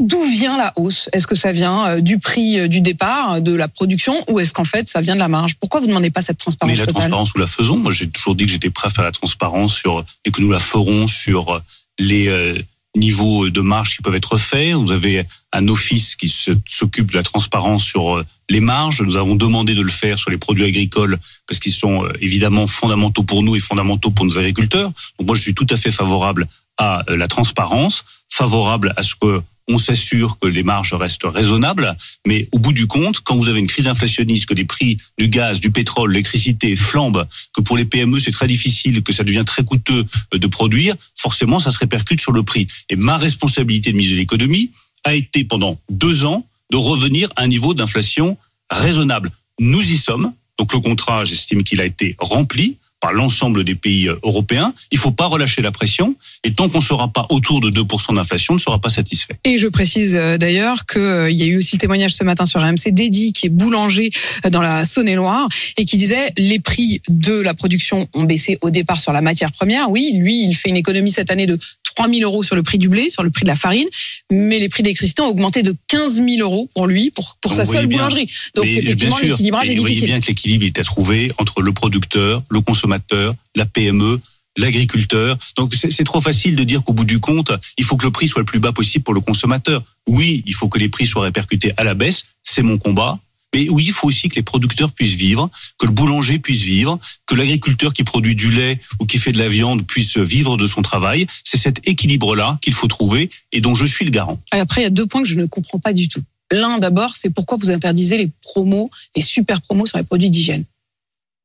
d'où 0.00 0.22
vient 0.24 0.56
la 0.56 0.72
hausse? 0.76 1.08
Est-ce 1.12 1.26
que 1.26 1.34
ça 1.34 1.52
vient 1.52 1.86
euh, 1.86 2.00
du 2.00 2.18
prix 2.18 2.58
euh, 2.58 2.68
du 2.68 2.80
départ, 2.80 3.40
de 3.40 3.54
la 3.54 3.68
production, 3.68 4.22
ou 4.28 4.40
est-ce 4.40 4.52
qu'en 4.52 4.64
fait 4.64 4.88
ça 4.88 5.00
vient 5.00 5.14
de 5.14 5.20
la 5.20 5.28
marge? 5.28 5.54
Pourquoi 5.54 5.80
vous 5.80 5.86
ne 5.86 5.92
demandez 5.92 6.10
pas 6.10 6.22
cette 6.22 6.38
Mais 6.38 6.42
transparence 6.42 6.78
la 6.78 6.86
totale? 6.86 6.94
transparence, 7.02 7.34
nous 7.34 7.40
la 7.40 7.46
faisons. 7.46 7.78
Moi, 7.78 7.92
j'ai 7.92 8.08
toujours 8.08 8.34
dit 8.34 8.46
que 8.46 8.52
j'étais 8.52 8.70
prêt 8.70 8.88
à 8.88 8.90
faire 8.90 9.04
la 9.04 9.12
transparence 9.12 9.74
sur 9.74 10.04
et 10.24 10.30
que 10.30 10.40
nous 10.40 10.50
la 10.50 10.58
ferons 10.58 11.06
sur 11.06 11.54
euh, 11.54 11.62
les 11.98 12.28
euh, 12.28 12.58
niveaux 12.94 13.48
de 13.50 13.60
marge 13.60 13.96
qui 13.96 14.02
peuvent 14.02 14.14
être 14.14 14.36
faits. 14.36 14.74
Vous 14.74 14.92
avez 14.92 15.24
un 15.52 15.68
office 15.68 16.16
qui 16.16 16.28
s'occupe 16.66 17.10
de 17.10 17.16
la 17.16 17.22
transparence 17.22 17.84
sur 17.84 18.22
les 18.48 18.60
marges. 18.60 19.02
Nous 19.02 19.16
avons 19.16 19.34
demandé 19.34 19.74
de 19.74 19.82
le 19.82 19.90
faire 19.90 20.18
sur 20.18 20.30
les 20.30 20.38
produits 20.38 20.64
agricoles 20.64 21.18
parce 21.46 21.60
qu'ils 21.60 21.74
sont 21.74 22.06
évidemment 22.20 22.66
fondamentaux 22.66 23.22
pour 23.22 23.42
nous 23.42 23.54
et 23.54 23.60
fondamentaux 23.60 24.10
pour 24.10 24.24
nos 24.24 24.38
agriculteurs. 24.38 24.90
Donc 25.18 25.26
moi, 25.26 25.36
je 25.36 25.42
suis 25.42 25.54
tout 25.54 25.66
à 25.70 25.76
fait 25.76 25.90
favorable 25.90 26.46
à 26.78 27.04
la 27.08 27.28
transparence, 27.28 28.04
favorable 28.28 28.94
à 28.96 29.02
ce 29.02 29.14
que 29.14 29.42
on 29.68 29.78
s'assure 29.78 30.38
que 30.38 30.46
les 30.46 30.62
marges 30.62 30.94
restent 30.94 31.24
raisonnables, 31.24 31.96
mais 32.26 32.48
au 32.52 32.58
bout 32.58 32.72
du 32.72 32.86
compte, 32.86 33.20
quand 33.20 33.34
vous 33.34 33.48
avez 33.48 33.58
une 33.58 33.66
crise 33.66 33.88
inflationniste, 33.88 34.46
que 34.46 34.54
les 34.54 34.64
prix 34.64 34.98
du 35.18 35.28
gaz, 35.28 35.60
du 35.60 35.70
pétrole, 35.70 36.12
l'électricité 36.12 36.76
flambent, 36.76 37.26
que 37.54 37.60
pour 37.60 37.76
les 37.76 37.84
PME 37.84 38.18
c'est 38.18 38.30
très 38.30 38.46
difficile, 38.46 39.02
que 39.02 39.12
ça 39.12 39.24
devient 39.24 39.44
très 39.44 39.64
coûteux 39.64 40.04
euh, 40.34 40.38
de 40.38 40.46
produire, 40.46 40.94
forcément 41.14 41.58
ça 41.58 41.70
se 41.70 41.78
répercute 41.78 42.20
sur 42.20 42.32
le 42.32 42.42
prix. 42.42 42.66
Et 42.90 42.96
ma 42.96 43.16
responsabilité 43.16 43.90
de 43.90 43.96
ministre 43.96 44.14
de 44.14 44.20
l'économie 44.20 44.70
a 45.04 45.14
été 45.14 45.44
pendant 45.44 45.80
deux 45.90 46.24
ans 46.24 46.46
de 46.70 46.76
revenir 46.76 47.32
à 47.36 47.42
un 47.42 47.48
niveau 47.48 47.74
d'inflation 47.74 48.36
raisonnable. 48.70 49.30
Nous 49.60 49.92
y 49.92 49.96
sommes. 49.96 50.32
Donc 50.58 50.72
le 50.72 50.80
contrat, 50.80 51.24
j'estime 51.24 51.62
qu'il 51.64 51.80
a 51.80 51.84
été 51.84 52.16
rempli 52.18 52.76
par 53.00 53.12
l'ensemble 53.12 53.64
des 53.64 53.74
pays 53.74 54.08
euh, 54.08 54.18
européens. 54.22 54.72
Il 54.90 54.96
ne 54.96 55.00
faut 55.00 55.10
pas 55.10 55.26
relâcher 55.26 55.62
la 55.62 55.70
pression. 55.70 56.14
Et 56.44 56.52
tant 56.52 56.68
qu'on 56.68 56.78
ne 56.78 56.84
sera 56.84 57.08
pas 57.08 57.26
autour 57.30 57.60
de 57.60 57.70
2% 57.70 58.14
d'inflation, 58.14 58.54
on 58.54 58.56
ne 58.56 58.60
sera 58.60 58.80
pas 58.80 58.88
satisfait. 58.88 59.34
Et 59.44 59.58
je 59.58 59.68
précise 59.68 60.16
euh, 60.16 60.38
d'ailleurs 60.38 60.86
qu'il 60.86 61.32
y 61.32 61.42
a 61.42 61.46
eu 61.46 61.58
aussi 61.58 61.76
le 61.76 61.80
témoignage 61.80 62.14
ce 62.14 62.24
matin 62.24 62.46
sur 62.46 62.60
RMC 62.60 62.90
d'Eddy, 62.92 63.32
qui 63.32 63.46
est 63.46 63.50
boulanger 63.50 64.10
euh, 64.44 64.50
dans 64.50 64.62
la 64.62 64.84
Saône-et-Loire, 64.84 65.48
et 65.76 65.84
qui 65.84 65.96
disait 65.96 66.32
les 66.38 66.58
prix 66.58 67.02
de 67.08 67.34
la 67.34 67.54
production 67.54 68.08
ont 68.14 68.24
baissé 68.24 68.58
au 68.62 68.70
départ 68.70 69.00
sur 69.00 69.12
la 69.12 69.20
matière 69.20 69.52
première. 69.52 69.90
Oui, 69.90 70.12
lui, 70.14 70.42
il 70.42 70.54
fait 70.54 70.70
une 70.70 70.76
économie 70.76 71.12
cette 71.12 71.30
année 71.30 71.46
de 71.46 71.58
3 71.96 72.08
000 72.08 72.20
euros 72.22 72.42
sur 72.42 72.54
le 72.54 72.62
prix 72.62 72.78
du 72.78 72.88
blé, 72.88 73.10
sur 73.10 73.22
le 73.22 73.30
prix 73.30 73.42
de 73.42 73.48
la 73.48 73.56
farine, 73.56 73.88
mais 74.30 74.58
les 74.58 74.68
prix 74.68 74.82
d'électricité 74.82 75.22
ont 75.22 75.28
augmenté 75.28 75.62
de 75.62 75.74
15 75.88 76.16
000 76.16 76.28
euros 76.40 76.70
pour 76.74 76.86
lui, 76.86 77.10
pour, 77.10 77.36
pour 77.40 77.54
sa 77.54 77.64
seule 77.64 77.86
bien. 77.86 77.98
boulangerie. 77.98 78.30
Donc 78.54 78.64
Mais, 78.66 78.74
effectivement, 78.74 79.18
l'équilibrage 79.18 79.70
est 79.70 79.74
vous 79.74 79.80
voyez 79.80 79.94
difficile. 79.94 80.08
bien 80.12 80.20
que 80.20 80.26
l'équilibre 80.26 80.64
est 80.66 80.78
à 80.78 80.84
trouver 80.84 81.32
entre 81.38 81.62
le 81.62 81.72
producteur, 81.72 82.42
le 82.50 82.60
consommateur, 82.60 83.34
la 83.54 83.64
PME, 83.66 84.20
l'agriculteur. 84.58 85.38
Donc 85.56 85.74
c'est 85.74 86.04
trop 86.04 86.20
facile 86.20 86.54
de 86.56 86.64
dire 86.64 86.82
qu'au 86.82 86.92
bout 86.92 87.04
du 87.04 87.18
compte, 87.18 87.52
il 87.78 87.84
faut 87.84 87.96
que 87.96 88.04
le 88.04 88.12
prix 88.12 88.28
soit 88.28 88.40
le 88.40 88.46
plus 88.46 88.60
bas 88.60 88.72
possible 88.72 89.04
pour 89.04 89.14
le 89.14 89.20
consommateur. 89.20 89.82
Oui, 90.06 90.42
il 90.46 90.54
faut 90.54 90.68
que 90.68 90.78
les 90.78 90.88
prix 90.88 91.06
soient 91.06 91.22
répercutés 91.22 91.72
à 91.76 91.84
la 91.84 91.94
baisse, 91.94 92.24
c'est 92.42 92.62
mon 92.62 92.78
combat. 92.78 93.18
Mais 93.54 93.68
oui, 93.68 93.84
il 93.86 93.92
faut 93.92 94.08
aussi 94.08 94.28
que 94.28 94.34
les 94.34 94.42
producteurs 94.42 94.92
puissent 94.92 95.14
vivre, 95.14 95.50
que 95.78 95.86
le 95.86 95.92
boulanger 95.92 96.38
puisse 96.38 96.62
vivre, 96.62 96.98
que 97.26 97.34
l'agriculteur 97.34 97.94
qui 97.94 98.04
produit 98.04 98.34
du 98.34 98.50
lait 98.50 98.80
ou 99.00 99.06
qui 99.06 99.18
fait 99.18 99.32
de 99.32 99.38
la 99.38 99.48
viande 99.48 99.86
puisse 99.86 100.18
vivre 100.18 100.56
de 100.56 100.66
son 100.66 100.82
travail. 100.82 101.26
C'est 101.42 101.56
cet 101.56 101.86
équilibre-là 101.88 102.58
qu'il 102.60 102.74
faut 102.74 102.88
trouver 102.88 103.30
et 103.52 103.60
dont 103.60 103.74
je 103.74 103.86
suis 103.86 104.04
le 104.04 104.10
garant. 104.10 104.38
Et 104.52 104.58
après, 104.58 104.82
il 104.82 104.84
y 104.84 104.86
a 104.86 104.90
deux 104.90 105.06
points 105.06 105.22
que 105.22 105.28
je 105.28 105.36
ne 105.36 105.46
comprends 105.46 105.78
pas 105.78 105.92
du 105.92 106.08
tout. 106.08 106.22
L'un, 106.50 106.78
d'abord, 106.78 107.16
c'est 107.16 107.30
pourquoi 107.30 107.56
vous 107.56 107.70
interdisez 107.70 108.18
les 108.18 108.30
promos, 108.42 108.90
les 109.16 109.22
super 109.22 109.60
promos 109.62 109.86
sur 109.86 109.98
les 109.98 110.04
produits 110.04 110.30
d'hygiène. 110.30 110.64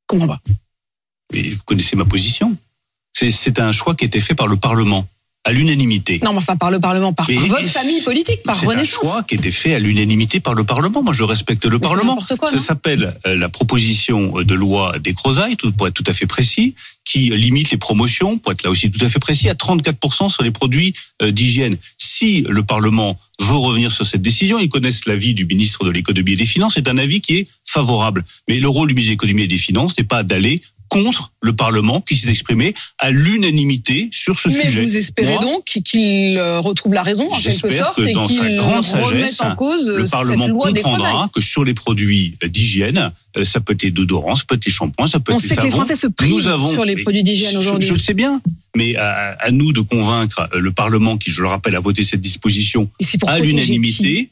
Comment 0.05 0.25
va? 0.25 0.39
Vous 1.33 1.63
connaissez 1.65 1.95
ma 1.95 2.05
position. 2.05 2.57
C'est 3.13 3.59
un 3.59 3.71
choix 3.71 3.95
qui 3.95 4.03
a 4.03 4.07
été 4.07 4.19
fait 4.19 4.35
par 4.35 4.47
le 4.47 4.57
Parlement, 4.57 5.07
à 5.43 5.51
l'unanimité. 5.51 6.19
Non, 6.23 6.31
mais 6.33 6.37
enfin, 6.37 6.55
par 6.55 6.69
le 6.69 6.79
Parlement, 6.79 7.13
par 7.13 7.25
votre 7.25 7.65
famille 7.67 8.01
politique, 8.03 8.43
par 8.43 8.55
C'est 8.55 8.67
un 8.67 8.69
Renaissance. 8.69 9.01
choix 9.01 9.23
qui 9.23 9.33
a 9.33 9.37
été 9.37 9.49
fait 9.49 9.73
à 9.73 9.79
l'unanimité 9.79 10.39
par 10.39 10.53
le 10.53 10.63
Parlement. 10.63 11.01
Moi, 11.01 11.13
je 11.13 11.23
respecte 11.23 11.65
le 11.65 11.71
Mais 11.71 11.75
c'est 11.77 11.89
Parlement. 11.89 12.11
n'importe 12.15 12.35
quoi, 12.37 12.51
Ça 12.51 12.59
s'appelle 12.59 13.15
euh, 13.25 13.35
la 13.35 13.49
proposition 13.49 14.33
de 14.43 14.53
loi 14.53 14.99
des 14.99 15.13
Crozailles, 15.13 15.55
tout- 15.57 15.71
pour 15.71 15.87
être 15.87 15.95
tout 15.95 16.03
à 16.05 16.13
fait 16.13 16.27
précis, 16.27 16.75
qui 17.05 17.31
limite 17.35 17.71
les 17.71 17.77
promotions, 17.77 18.37
pour 18.37 18.51
être 18.51 18.61
là 18.63 18.69
aussi 18.69 18.91
tout 18.91 19.03
à 19.03 19.09
fait 19.09 19.17
précis, 19.17 19.49
à 19.49 19.55
34% 19.55 20.29
sur 20.29 20.43
les 20.43 20.51
produits 20.51 20.93
euh, 21.23 21.31
d'hygiène. 21.31 21.77
Si 21.97 22.41
le 22.47 22.61
Parlement 22.63 23.17
veut 23.39 23.55
revenir 23.55 23.91
sur 23.91 24.05
cette 24.05 24.21
décision, 24.21 24.59
ils 24.59 24.69
connaissent 24.69 25.07
l'avis 25.07 25.33
du 25.33 25.45
ministre 25.47 25.83
de 25.83 25.89
l'économie 25.89 26.33
et 26.33 26.35
des 26.35 26.45
finances, 26.45 26.73
c'est 26.75 26.87
un 26.87 26.99
avis 26.99 27.19
qui 27.19 27.37
est 27.37 27.47
favorable. 27.65 28.23
Mais 28.47 28.59
le 28.59 28.67
rôle 28.69 28.89
du 28.89 28.93
ministre 28.93 29.09
de 29.09 29.13
l'économie 29.13 29.43
et 29.43 29.47
des 29.47 29.57
finances 29.57 29.97
n'est 29.97 30.03
pas 30.03 30.21
d'aller 30.21 30.61
contre 30.91 31.31
le 31.41 31.53
Parlement 31.55 32.01
qui 32.01 32.17
s'est 32.17 32.27
exprimé 32.29 32.73
à 32.99 33.11
l'unanimité 33.11 34.09
sur 34.11 34.37
ce 34.37 34.49
Mais 34.49 34.63
sujet. 34.65 34.81
vous 34.83 34.97
espérez 34.97 35.31
Moi, 35.33 35.41
donc 35.41 35.63
qu'il 35.63 36.37
euh, 36.37 36.59
retrouve 36.59 36.93
la 36.93 37.01
raison 37.01 37.31
en 37.31 37.39
quelque 37.39 37.71
sorte 37.71 37.95
que 37.95 38.01
et 38.01 38.11
dans 38.11 38.27
sa 38.27 38.45
qu'il 38.45 38.57
grande 38.57 38.83
sagesse, 38.83 39.39
en 39.39 39.55
cause 39.55 39.87
le 39.89 40.01
cette 40.05 40.11
Parlement 40.11 40.47
loi 40.49 40.67
comprendra 40.73 41.29
que 41.33 41.39
sur 41.39 41.63
les 41.63 41.73
produits 41.73 42.35
d'hygiène, 42.45 43.13
euh, 43.37 43.45
ça 43.45 43.61
peut 43.61 43.71
être 43.71 43.83
les 43.83 43.91
déodorants, 43.91 44.35
ça 44.35 44.43
peut 44.45 44.55
être 44.55 44.65
les 44.65 44.71
shampoings, 44.71 45.07
ça 45.07 45.21
peut 45.21 45.31
On 45.31 45.37
être 45.37 45.43
les 45.43 45.47
sait 45.49 45.55
que 45.55 45.61
les. 45.63 45.69
Français 45.71 45.95
se 45.95 46.07
privent 46.07 46.29
Nous 46.33 46.47
avons- 46.47 46.73
sur 46.73 46.83
les 46.83 46.97
produits 46.97 47.23
d'hygiène 47.23 47.55
aujourd'hui. 47.55 47.87
Je 47.87 47.93
le 47.93 47.99
sais 47.99 48.13
bien, 48.13 48.41
mais 48.75 48.97
à, 48.97 49.37
à 49.39 49.49
nous 49.51 49.71
de 49.71 49.79
convaincre 49.79 50.49
euh, 50.53 50.59
le 50.59 50.71
Parlement, 50.71 51.17
qui, 51.17 51.31
je 51.31 51.41
le 51.41 51.47
rappelle, 51.47 51.75
a 51.77 51.79
voté 51.79 52.03
cette 52.03 52.19
disposition 52.21 52.89
à 53.27 53.39
l'unanimité. 53.39 54.29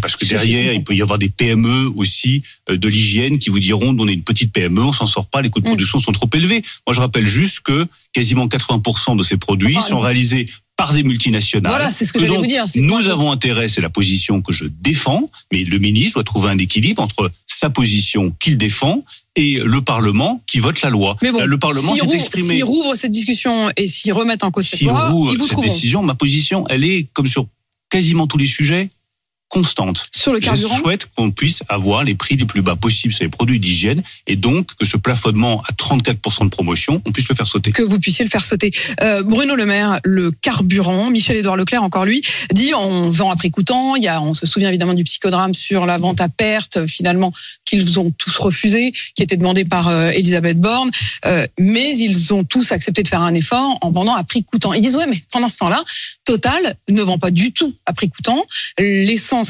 Parce 0.00 0.16
que 0.16 0.24
derrière, 0.24 0.72
il 0.72 0.84
peut 0.84 0.94
y 0.94 1.02
avoir 1.02 1.18
des 1.18 1.28
PME 1.28 1.88
aussi 1.96 2.42
euh, 2.70 2.76
de 2.76 2.88
l'hygiène 2.88 3.38
qui 3.38 3.50
vous 3.50 3.58
diront 3.60 3.94
on 3.98 4.08
est 4.08 4.12
une 4.12 4.22
petite 4.22 4.52
PME, 4.52 4.80
on 4.82 4.92
s'en 4.92 5.06
sort 5.06 5.28
pas, 5.28 5.42
les 5.42 5.50
coûts 5.50 5.60
de 5.60 5.66
Mm. 5.66 5.70
production 5.70 5.98
sont 5.98 6.12
trop 6.12 6.28
élevés. 6.34 6.62
Moi, 6.86 6.94
je 6.94 7.00
rappelle 7.00 7.26
juste 7.26 7.60
que 7.60 7.86
quasiment 8.12 8.46
80% 8.48 9.16
de 9.16 9.22
ces 9.22 9.36
produits 9.36 9.76
Enfin, 9.76 9.86
sont 9.88 10.00
réalisés 10.00 10.48
par 10.76 10.92
des 10.94 11.02
multinationales. 11.02 11.70
Voilà, 11.70 11.90
c'est 11.92 12.04
ce 12.04 12.12
que 12.12 12.18
Que 12.18 12.26
j'allais 12.26 12.38
vous 12.38 12.46
dire. 12.46 12.64
Nous 12.76 13.08
avons 13.08 13.30
intérêt, 13.30 13.68
c'est 13.68 13.80
la 13.80 13.90
position 13.90 14.40
que 14.40 14.52
je 14.52 14.64
défends, 14.64 15.28
mais 15.52 15.64
le 15.64 15.78
ministre 15.78 16.14
doit 16.14 16.24
trouver 16.24 16.50
un 16.50 16.58
équilibre 16.58 17.02
entre 17.02 17.30
sa 17.46 17.68
position 17.70 18.34
qu'il 18.40 18.56
défend 18.56 19.04
et 19.36 19.60
le 19.64 19.80
Parlement 19.82 20.42
qui 20.46 20.58
vote 20.58 20.80
la 20.82 20.90
loi. 20.90 21.16
Mais 21.22 21.30
bon, 21.32 21.40
Euh, 21.40 21.46
le 21.46 21.58
Parlement 21.58 21.94
s'est 21.94 22.06
exprimé. 22.14 22.54
S'ils 22.54 22.64
rouvrent 22.64 22.94
cette 22.96 23.12
discussion 23.12 23.68
et 23.76 23.86
s'ils 23.86 24.12
remettent 24.12 24.44
en 24.44 24.50
cause 24.50 24.66
cette 24.66 24.80
loi, 24.82 25.08
rouvre 25.10 25.32
ils 25.32 25.38
vous 25.38 25.46
cette 25.46 25.60
décision, 25.60 26.02
ma 26.02 26.14
position, 26.14 26.66
elle 26.68 26.84
est, 26.84 27.06
comme 27.12 27.26
sur 27.26 27.46
quasiment 27.90 28.26
tous 28.26 28.38
les 28.38 28.46
sujets, 28.46 28.88
constante. 29.52 30.06
Sur 30.16 30.32
le 30.32 30.40
Je 30.40 30.46
carburant 30.46 30.78
souhaite 30.78 31.06
qu'on 31.14 31.30
puisse 31.30 31.62
avoir 31.68 32.04
les 32.04 32.14
prix 32.14 32.36
les 32.36 32.46
plus 32.46 32.62
bas 32.62 32.74
possibles 32.74 33.12
sur 33.12 33.22
les 33.22 33.28
produits 33.28 33.60
d'hygiène 33.60 34.02
et 34.26 34.34
donc 34.34 34.66
que 34.76 34.86
ce 34.86 34.96
plafonnement 34.96 35.62
à 35.68 35.72
34% 35.74 36.44
de 36.44 36.48
promotion, 36.48 37.02
on 37.04 37.12
puisse 37.12 37.28
le 37.28 37.34
faire 37.34 37.46
sauter. 37.46 37.70
que 37.70 37.82
vous 37.82 37.98
puissiez 37.98 38.24
le 38.24 38.30
faire 38.30 38.44
sauter. 38.46 38.70
Euh, 39.02 39.22
Bruno 39.22 39.54
Le 39.54 39.66
Maire, 39.66 40.00
le 40.04 40.30
carburant, 40.30 41.10
Michel-Édouard 41.10 41.56
Leclerc, 41.56 41.82
encore 41.82 42.06
lui, 42.06 42.22
dit 42.50 42.72
on 42.74 43.10
vend 43.10 43.30
à 43.30 43.36
prix 43.36 43.50
coûtant. 43.50 43.94
Il 43.94 44.02
y 44.02 44.08
a, 44.08 44.22
on 44.22 44.32
se 44.32 44.46
souvient 44.46 44.70
évidemment 44.70 44.94
du 44.94 45.04
psychodrame 45.04 45.52
sur 45.52 45.84
la 45.84 45.98
vente 45.98 46.22
à 46.22 46.30
perte, 46.30 46.86
finalement, 46.86 47.30
qu'ils 47.66 48.00
ont 48.00 48.10
tous 48.10 48.34
refusé, 48.38 48.92
qui 49.14 49.22
était 49.22 49.36
demandé 49.36 49.64
par 49.64 49.88
euh, 49.88 50.08
Elisabeth 50.10 50.58
Borne. 50.58 50.90
Euh, 51.26 51.46
mais 51.58 51.94
ils 51.98 52.32
ont 52.32 52.44
tous 52.44 52.72
accepté 52.72 53.02
de 53.02 53.08
faire 53.08 53.20
un 53.20 53.34
effort 53.34 53.76
en 53.82 53.90
vendant 53.90 54.14
à 54.14 54.24
prix 54.24 54.44
coûtant. 54.44 54.72
Ils 54.72 54.80
disent 54.80 54.96
ouais, 54.96 55.06
mais 55.06 55.20
pendant 55.30 55.48
ce 55.48 55.58
temps-là, 55.58 55.84
Total 56.24 56.76
ne 56.88 57.02
vend 57.02 57.18
pas 57.18 57.30
du 57.30 57.52
tout 57.52 57.74
à 57.84 57.92
prix 57.92 58.08
coûtant. 58.08 58.46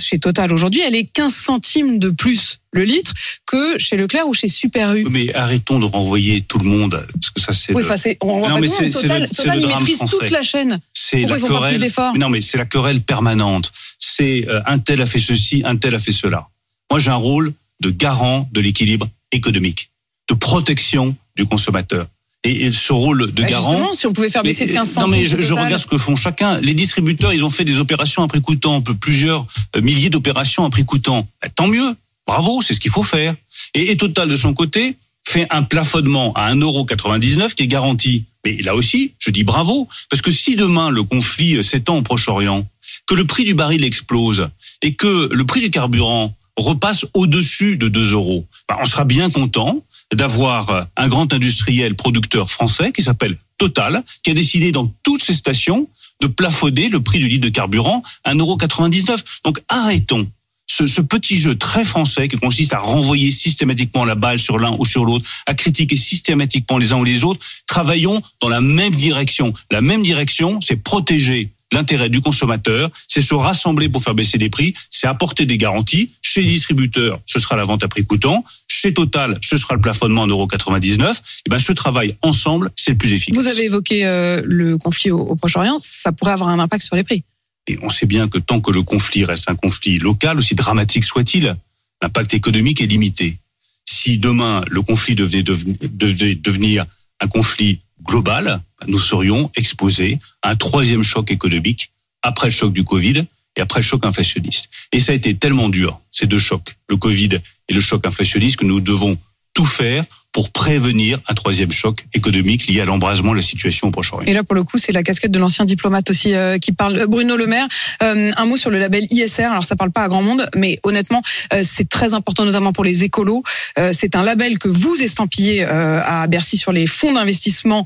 Chez 0.00 0.18
Total 0.18 0.52
aujourd'hui, 0.52 0.80
elle 0.86 0.94
est 0.94 1.04
15 1.04 1.34
centimes 1.34 1.98
de 1.98 2.10
plus 2.10 2.58
le 2.72 2.84
litre 2.84 3.12
que 3.46 3.78
chez 3.78 3.96
Leclerc 3.96 4.26
ou 4.26 4.32
chez 4.34 4.48
Super 4.48 4.94
U. 4.94 5.04
Mais 5.10 5.34
arrêtons 5.34 5.78
de 5.78 5.84
renvoyer 5.84 6.40
tout 6.40 6.58
le 6.58 6.64
monde, 6.64 7.04
parce 7.20 7.30
que 7.30 7.40
ça 7.40 7.52
c'est 7.52 7.74
Oui, 7.74 7.82
enfin, 7.84 7.96
c'est, 7.96 8.16
on 8.22 8.48
Non, 8.48 8.58
mais 8.58 8.68
c'est- 8.68 8.88
Total, 8.90 9.22
le- 9.22 9.28
c'est 9.28 9.42
Total, 9.42 9.56
le 9.58 9.62
il 9.62 9.68
drame 9.68 9.82
maîtrise 9.82 9.98
toute 10.10 10.30
la 10.30 10.42
chaîne. 10.42 10.78
c'est 10.94 11.20
la 11.22 11.38
querelle. 11.38 11.90
non, 12.16 12.28
mais 12.30 12.40
c'est 12.40 12.56
la 12.58 12.64
querelle 12.64 13.02
permanente. 13.02 13.70
C'est 13.98 14.48
euh, 14.48 14.60
un 14.66 14.78
tel 14.78 15.02
a 15.02 15.06
fait 15.06 15.18
ceci, 15.20 15.62
un 15.64 15.76
tel 15.76 15.94
a 15.94 15.98
fait 15.98 16.12
cela. 16.12 16.48
Moi, 16.90 16.98
j'ai 16.98 17.10
un 17.10 17.16
rôle 17.16 17.52
de 17.80 17.90
garant 17.90 18.48
de 18.52 18.60
l'équilibre 18.60 19.08
économique, 19.32 19.90
de 20.28 20.34
protection 20.34 21.14
du 21.36 21.44
consommateur. 21.46 22.06
Et, 22.44 22.66
et 22.66 22.72
ce 22.72 22.92
rôle 22.92 23.32
de 23.32 23.42
Bah, 23.42 23.48
garant, 23.48 23.72
Justement, 23.72 23.94
si 23.94 24.06
on 24.06 24.12
pouvait 24.12 24.30
faire 24.30 24.42
baisser 24.42 24.64
de 24.64 24.70
Mais, 24.70 24.76
15 24.76 24.88
euh, 24.88 24.94
centimes. 24.94 25.10
Non, 25.10 25.16
mais 25.16 25.24
je, 25.24 25.54
regarde 25.54 25.80
ce 25.80 25.86
que 25.86 25.96
font 25.96 26.16
chacun. 26.16 26.60
Les 26.60 26.74
distributeurs, 26.74 27.32
ils 27.32 27.44
ont 27.44 27.50
fait 27.50 27.64
des 27.64 27.78
opérations 27.78 28.22
à 28.22 28.28
prix 28.28 28.40
coûtant, 28.40 28.80
plusieurs 28.80 29.46
euh, 29.76 29.80
milliers 29.80 30.10
d'opérations 30.10 30.64
à 30.64 30.70
prix 30.70 30.84
coûtant. 30.84 31.28
Bah, 31.40 31.48
tant 31.54 31.68
mieux. 31.68 31.94
Bravo, 32.26 32.62
c'est 32.62 32.74
ce 32.74 32.80
qu'il 32.80 32.90
faut 32.90 33.02
faire. 33.02 33.34
Et, 33.74 33.92
et 33.92 33.96
Total, 33.96 34.28
de 34.28 34.36
son 34.36 34.54
côté, 34.54 34.96
fait 35.24 35.46
un 35.50 35.62
plafonnement 35.62 36.32
à 36.34 36.52
1,99€ 36.54 37.54
qui 37.54 37.62
est 37.62 37.68
garanti. 37.68 38.24
Mais 38.44 38.56
là 38.56 38.74
aussi, 38.74 39.12
je 39.18 39.30
dis 39.30 39.44
bravo. 39.44 39.88
Parce 40.10 40.22
que 40.22 40.30
si 40.30 40.56
demain 40.56 40.90
le 40.90 41.02
conflit 41.02 41.56
euh, 41.56 41.62
s'étend 41.62 41.98
au 41.98 42.02
Proche-Orient, 42.02 42.66
que 43.06 43.14
le 43.14 43.24
prix 43.24 43.44
du 43.44 43.54
baril 43.54 43.84
explose 43.84 44.48
et 44.82 44.94
que 44.94 45.28
le 45.32 45.44
prix 45.44 45.60
du 45.60 45.70
carburant 45.70 46.34
repasse 46.56 47.06
au-dessus 47.14 47.76
de 47.76 47.88
2 47.88 48.12
euros, 48.12 48.46
bah, 48.68 48.78
on 48.80 48.84
sera 48.84 49.04
bien 49.04 49.30
content 49.30 49.82
d'avoir 50.12 50.86
un 50.96 51.08
grand 51.08 51.32
industriel 51.32 51.94
producteur 51.94 52.50
français 52.50 52.92
qui 52.92 53.02
s'appelle 53.02 53.36
Total, 53.58 54.02
qui 54.22 54.30
a 54.30 54.34
décidé 54.34 54.72
dans 54.72 54.92
toutes 55.02 55.22
ses 55.22 55.34
stations 55.34 55.88
de 56.20 56.26
plafonner 56.26 56.88
le 56.88 57.00
prix 57.00 57.18
du 57.18 57.28
litre 57.28 57.44
de 57.44 57.52
carburant 57.52 58.02
à 58.24 58.34
1,99€. 58.34 59.22
Donc 59.44 59.60
arrêtons 59.68 60.28
ce, 60.66 60.86
ce 60.86 61.00
petit 61.00 61.36
jeu 61.36 61.56
très 61.56 61.84
français 61.84 62.28
qui 62.28 62.36
consiste 62.36 62.72
à 62.72 62.78
renvoyer 62.78 63.30
systématiquement 63.30 64.04
la 64.04 64.14
balle 64.14 64.38
sur 64.38 64.58
l'un 64.58 64.74
ou 64.78 64.84
sur 64.84 65.04
l'autre, 65.04 65.28
à 65.46 65.54
critiquer 65.54 65.96
systématiquement 65.96 66.78
les 66.78 66.92
uns 66.92 66.98
ou 66.98 67.04
les 67.04 67.24
autres. 67.24 67.44
Travaillons 67.66 68.22
dans 68.40 68.48
la 68.48 68.60
même 68.60 68.94
direction. 68.94 69.52
La 69.70 69.80
même 69.80 70.02
direction, 70.02 70.60
c'est 70.60 70.76
protéger 70.76 71.50
l'intérêt 71.72 72.08
du 72.08 72.20
consommateur, 72.20 72.90
c'est 73.08 73.22
se 73.22 73.34
rassembler 73.34 73.88
pour 73.88 74.02
faire 74.02 74.14
baisser 74.14 74.38
les 74.38 74.48
prix, 74.50 74.74
c'est 74.90 75.06
apporter 75.06 75.46
des 75.46 75.58
garanties. 75.58 76.10
Chez 76.22 76.42
les 76.42 76.48
distributeurs, 76.48 77.18
ce 77.26 77.38
sera 77.40 77.56
la 77.56 77.64
vente 77.64 77.82
à 77.82 77.88
prix 77.88 78.04
coûtant. 78.04 78.44
Chez 78.68 78.94
Total, 78.94 79.38
ce 79.42 79.56
sera 79.56 79.74
le 79.74 79.80
plafonnement 79.80 80.22
en 80.22 80.28
1,99€. 80.28 81.12
Et 81.46 81.50
ben, 81.50 81.58
ce 81.58 81.72
travail 81.72 82.16
ensemble, 82.22 82.70
c'est 82.76 82.92
le 82.92 82.98
plus 82.98 83.12
efficace. 83.12 83.40
Vous 83.40 83.48
avez 83.48 83.64
évoqué 83.64 84.04
euh, 84.06 84.42
le 84.44 84.78
conflit 84.78 85.10
au, 85.10 85.18
au 85.20 85.36
Proche-Orient, 85.36 85.78
ça 85.78 86.12
pourrait 86.12 86.32
avoir 86.32 86.48
un 86.50 86.58
impact 86.58 86.84
sur 86.84 86.96
les 86.96 87.04
prix. 87.04 87.24
Et 87.68 87.78
on 87.82 87.88
sait 87.90 88.06
bien 88.06 88.28
que 88.28 88.38
tant 88.38 88.60
que 88.60 88.72
le 88.72 88.82
conflit 88.82 89.24
reste 89.24 89.48
un 89.48 89.54
conflit 89.54 89.98
local, 89.98 90.38
aussi 90.38 90.54
dramatique 90.54 91.04
soit-il, 91.04 91.56
l'impact 92.02 92.34
économique 92.34 92.80
est 92.80 92.86
limité. 92.86 93.36
Si 93.84 94.18
demain 94.18 94.64
le 94.68 94.82
conflit 94.82 95.14
devenait, 95.14 95.42
deven- 95.42 95.76
devait 95.80 96.34
devenir 96.34 96.86
un 97.20 97.28
conflit 97.28 97.78
global, 98.02 98.60
nous 98.86 98.98
serions 98.98 99.50
exposés 99.54 100.18
à 100.42 100.50
un 100.50 100.56
troisième 100.56 101.02
choc 101.02 101.30
économique 101.30 101.92
après 102.22 102.48
le 102.48 102.52
choc 102.52 102.72
du 102.72 102.84
Covid 102.84 103.24
et 103.56 103.60
après 103.60 103.80
le 103.80 103.84
choc 103.84 104.04
inflationniste. 104.04 104.68
Et 104.92 105.00
ça 105.00 105.12
a 105.12 105.14
été 105.14 105.36
tellement 105.36 105.68
dur, 105.68 106.00
ces 106.10 106.26
deux 106.26 106.38
chocs, 106.38 106.76
le 106.88 106.96
Covid 106.96 107.40
et 107.68 107.74
le 107.74 107.80
choc 107.80 108.06
inflationniste, 108.06 108.56
que 108.56 108.64
nous 108.64 108.80
devons 108.80 109.18
tout 109.54 109.66
faire 109.66 110.04
pour 110.32 110.50
prévenir 110.50 111.18
un 111.28 111.34
troisième 111.34 111.70
choc 111.70 112.06
économique 112.14 112.66
lié 112.66 112.80
à 112.80 112.84
l'embrasement 112.86 113.32
de 113.32 113.36
la 113.36 113.42
situation 113.42 113.88
au 113.88 113.90
Proche-Orient. 113.90 114.26
Et 114.26 114.32
là, 114.32 114.42
pour 114.42 114.54
le 114.54 114.64
coup, 114.64 114.78
c'est 114.78 114.92
la 114.92 115.02
casquette 115.02 115.30
de 115.30 115.38
l'ancien 115.38 115.66
diplomate 115.66 116.08
aussi 116.08 116.32
euh, 116.32 116.58
qui 116.58 116.72
parle. 116.72 117.06
Bruno 117.06 117.36
Le 117.36 117.46
Maire, 117.46 117.68
euh, 118.02 118.32
un 118.34 118.46
mot 118.46 118.56
sur 118.56 118.70
le 118.70 118.78
label 118.78 119.04
ISR. 119.10 119.44
Alors, 119.44 119.64
ça 119.64 119.76
parle 119.76 119.92
pas 119.92 120.04
à 120.04 120.08
grand 120.08 120.22
monde, 120.22 120.48
mais 120.56 120.78
honnêtement, 120.84 121.22
euh, 121.52 121.62
c'est 121.66 121.88
très 121.88 122.14
important, 122.14 122.46
notamment 122.46 122.72
pour 122.72 122.84
les 122.84 123.04
écolos. 123.04 123.42
Euh, 123.78 123.92
c'est 123.94 124.16
un 124.16 124.22
label 124.22 124.58
que 124.58 124.68
vous 124.68 125.02
estampillez 125.02 125.64
euh, 125.64 126.00
à 126.02 126.26
Bercy 126.28 126.56
sur 126.56 126.72
les 126.72 126.86
fonds 126.86 127.12
d'investissement 127.12 127.84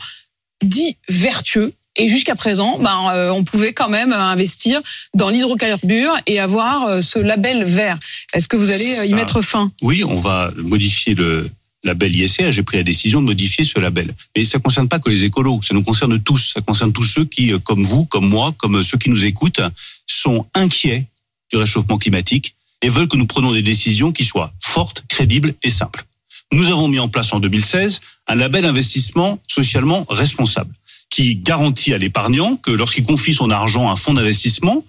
dits 0.63 0.97
vertueux. 1.09 1.73
Et 1.99 2.09
jusqu'à 2.11 2.35
présent, 2.35 2.79
ben, 2.79 3.11
euh, 3.15 3.31
on 3.31 3.43
pouvait 3.43 3.73
quand 3.73 3.89
même 3.89 4.13
investir 4.13 4.81
dans 5.15 5.31
l'hydrocarbure 5.31 6.13
et 6.27 6.39
avoir 6.39 6.85
euh, 6.85 7.01
ce 7.01 7.19
label 7.19 7.65
vert. 7.65 7.99
Est-ce 8.35 8.49
que 8.49 8.57
vous 8.57 8.71
allez 8.71 8.99
euh, 8.99 9.07
y 9.07 9.11
Ça- 9.11 9.15
mettre 9.17 9.41
fin? 9.41 9.71
Oui, 9.81 10.05
on 10.05 10.21
va 10.21 10.53
modifier 10.57 11.15
le 11.15 11.51
label 11.85 12.15
ISR. 12.15 12.51
J'ai 12.53 12.63
pris 12.63 12.77
la 12.77 12.83
décision 12.83 13.23
de 13.23 13.27
modifier 13.27 13.65
ce 13.65 13.79
label. 13.79 14.13
Mais 14.37 14.45
ça 14.45 14.59
ne 14.59 14.63
concerne 14.63 14.89
pas 14.89 14.99
que 14.99 15.09
les 15.09 15.25
écolos, 15.25 15.61
ça 15.63 15.73
nous 15.73 15.83
concerne 15.83 16.21
tous. 16.21 16.53
Ça 16.53 16.61
concerne 16.61 16.93
tous 16.93 17.05
ceux 17.05 17.25
qui, 17.25 17.53
euh, 17.53 17.59
comme 17.59 17.83
vous, 17.85 18.05
comme 18.05 18.29
moi, 18.29 18.53
comme 18.59 18.83
ceux 18.83 18.99
qui 18.99 19.09
nous 19.09 19.25
écoutent, 19.25 19.63
sont 20.07 20.45
inquiets 20.55 21.07
du 21.51 21.57
réchauffement 21.57 21.97
climatique 21.97 22.55
et 22.83 22.91
veulent 22.91 23.09
que 23.09 23.17
nous 23.17 23.27
prenions 23.27 23.53
des 23.53 23.63
décisions 23.63 24.13
qui 24.13 24.25
soient 24.27 24.53
fortes, 24.61 25.03
crédibles 25.09 25.55
et 25.63 25.71
simples. 25.71 26.05
Nous 26.53 26.71
avons 26.71 26.89
mis 26.89 26.99
en 26.99 27.09
place 27.09 27.33
en 27.33 27.41
2016 27.41 28.01
un 28.29 28.35
label 28.35 28.65
investissement 28.65 29.39
socialement 29.47 30.07
responsable 30.09 30.73
qui 31.11 31.37
garantit 31.37 31.95
à 31.95 31.99
l'épargnant 31.99 32.57
que 32.57 32.71
lorsqu'il 32.71 33.05
confie 33.05 33.35
son 33.35 33.51
argent 33.51 33.89
à 33.89 33.93
un 33.93 33.97
fonds 33.97 34.15
d'investissement, 34.15 34.85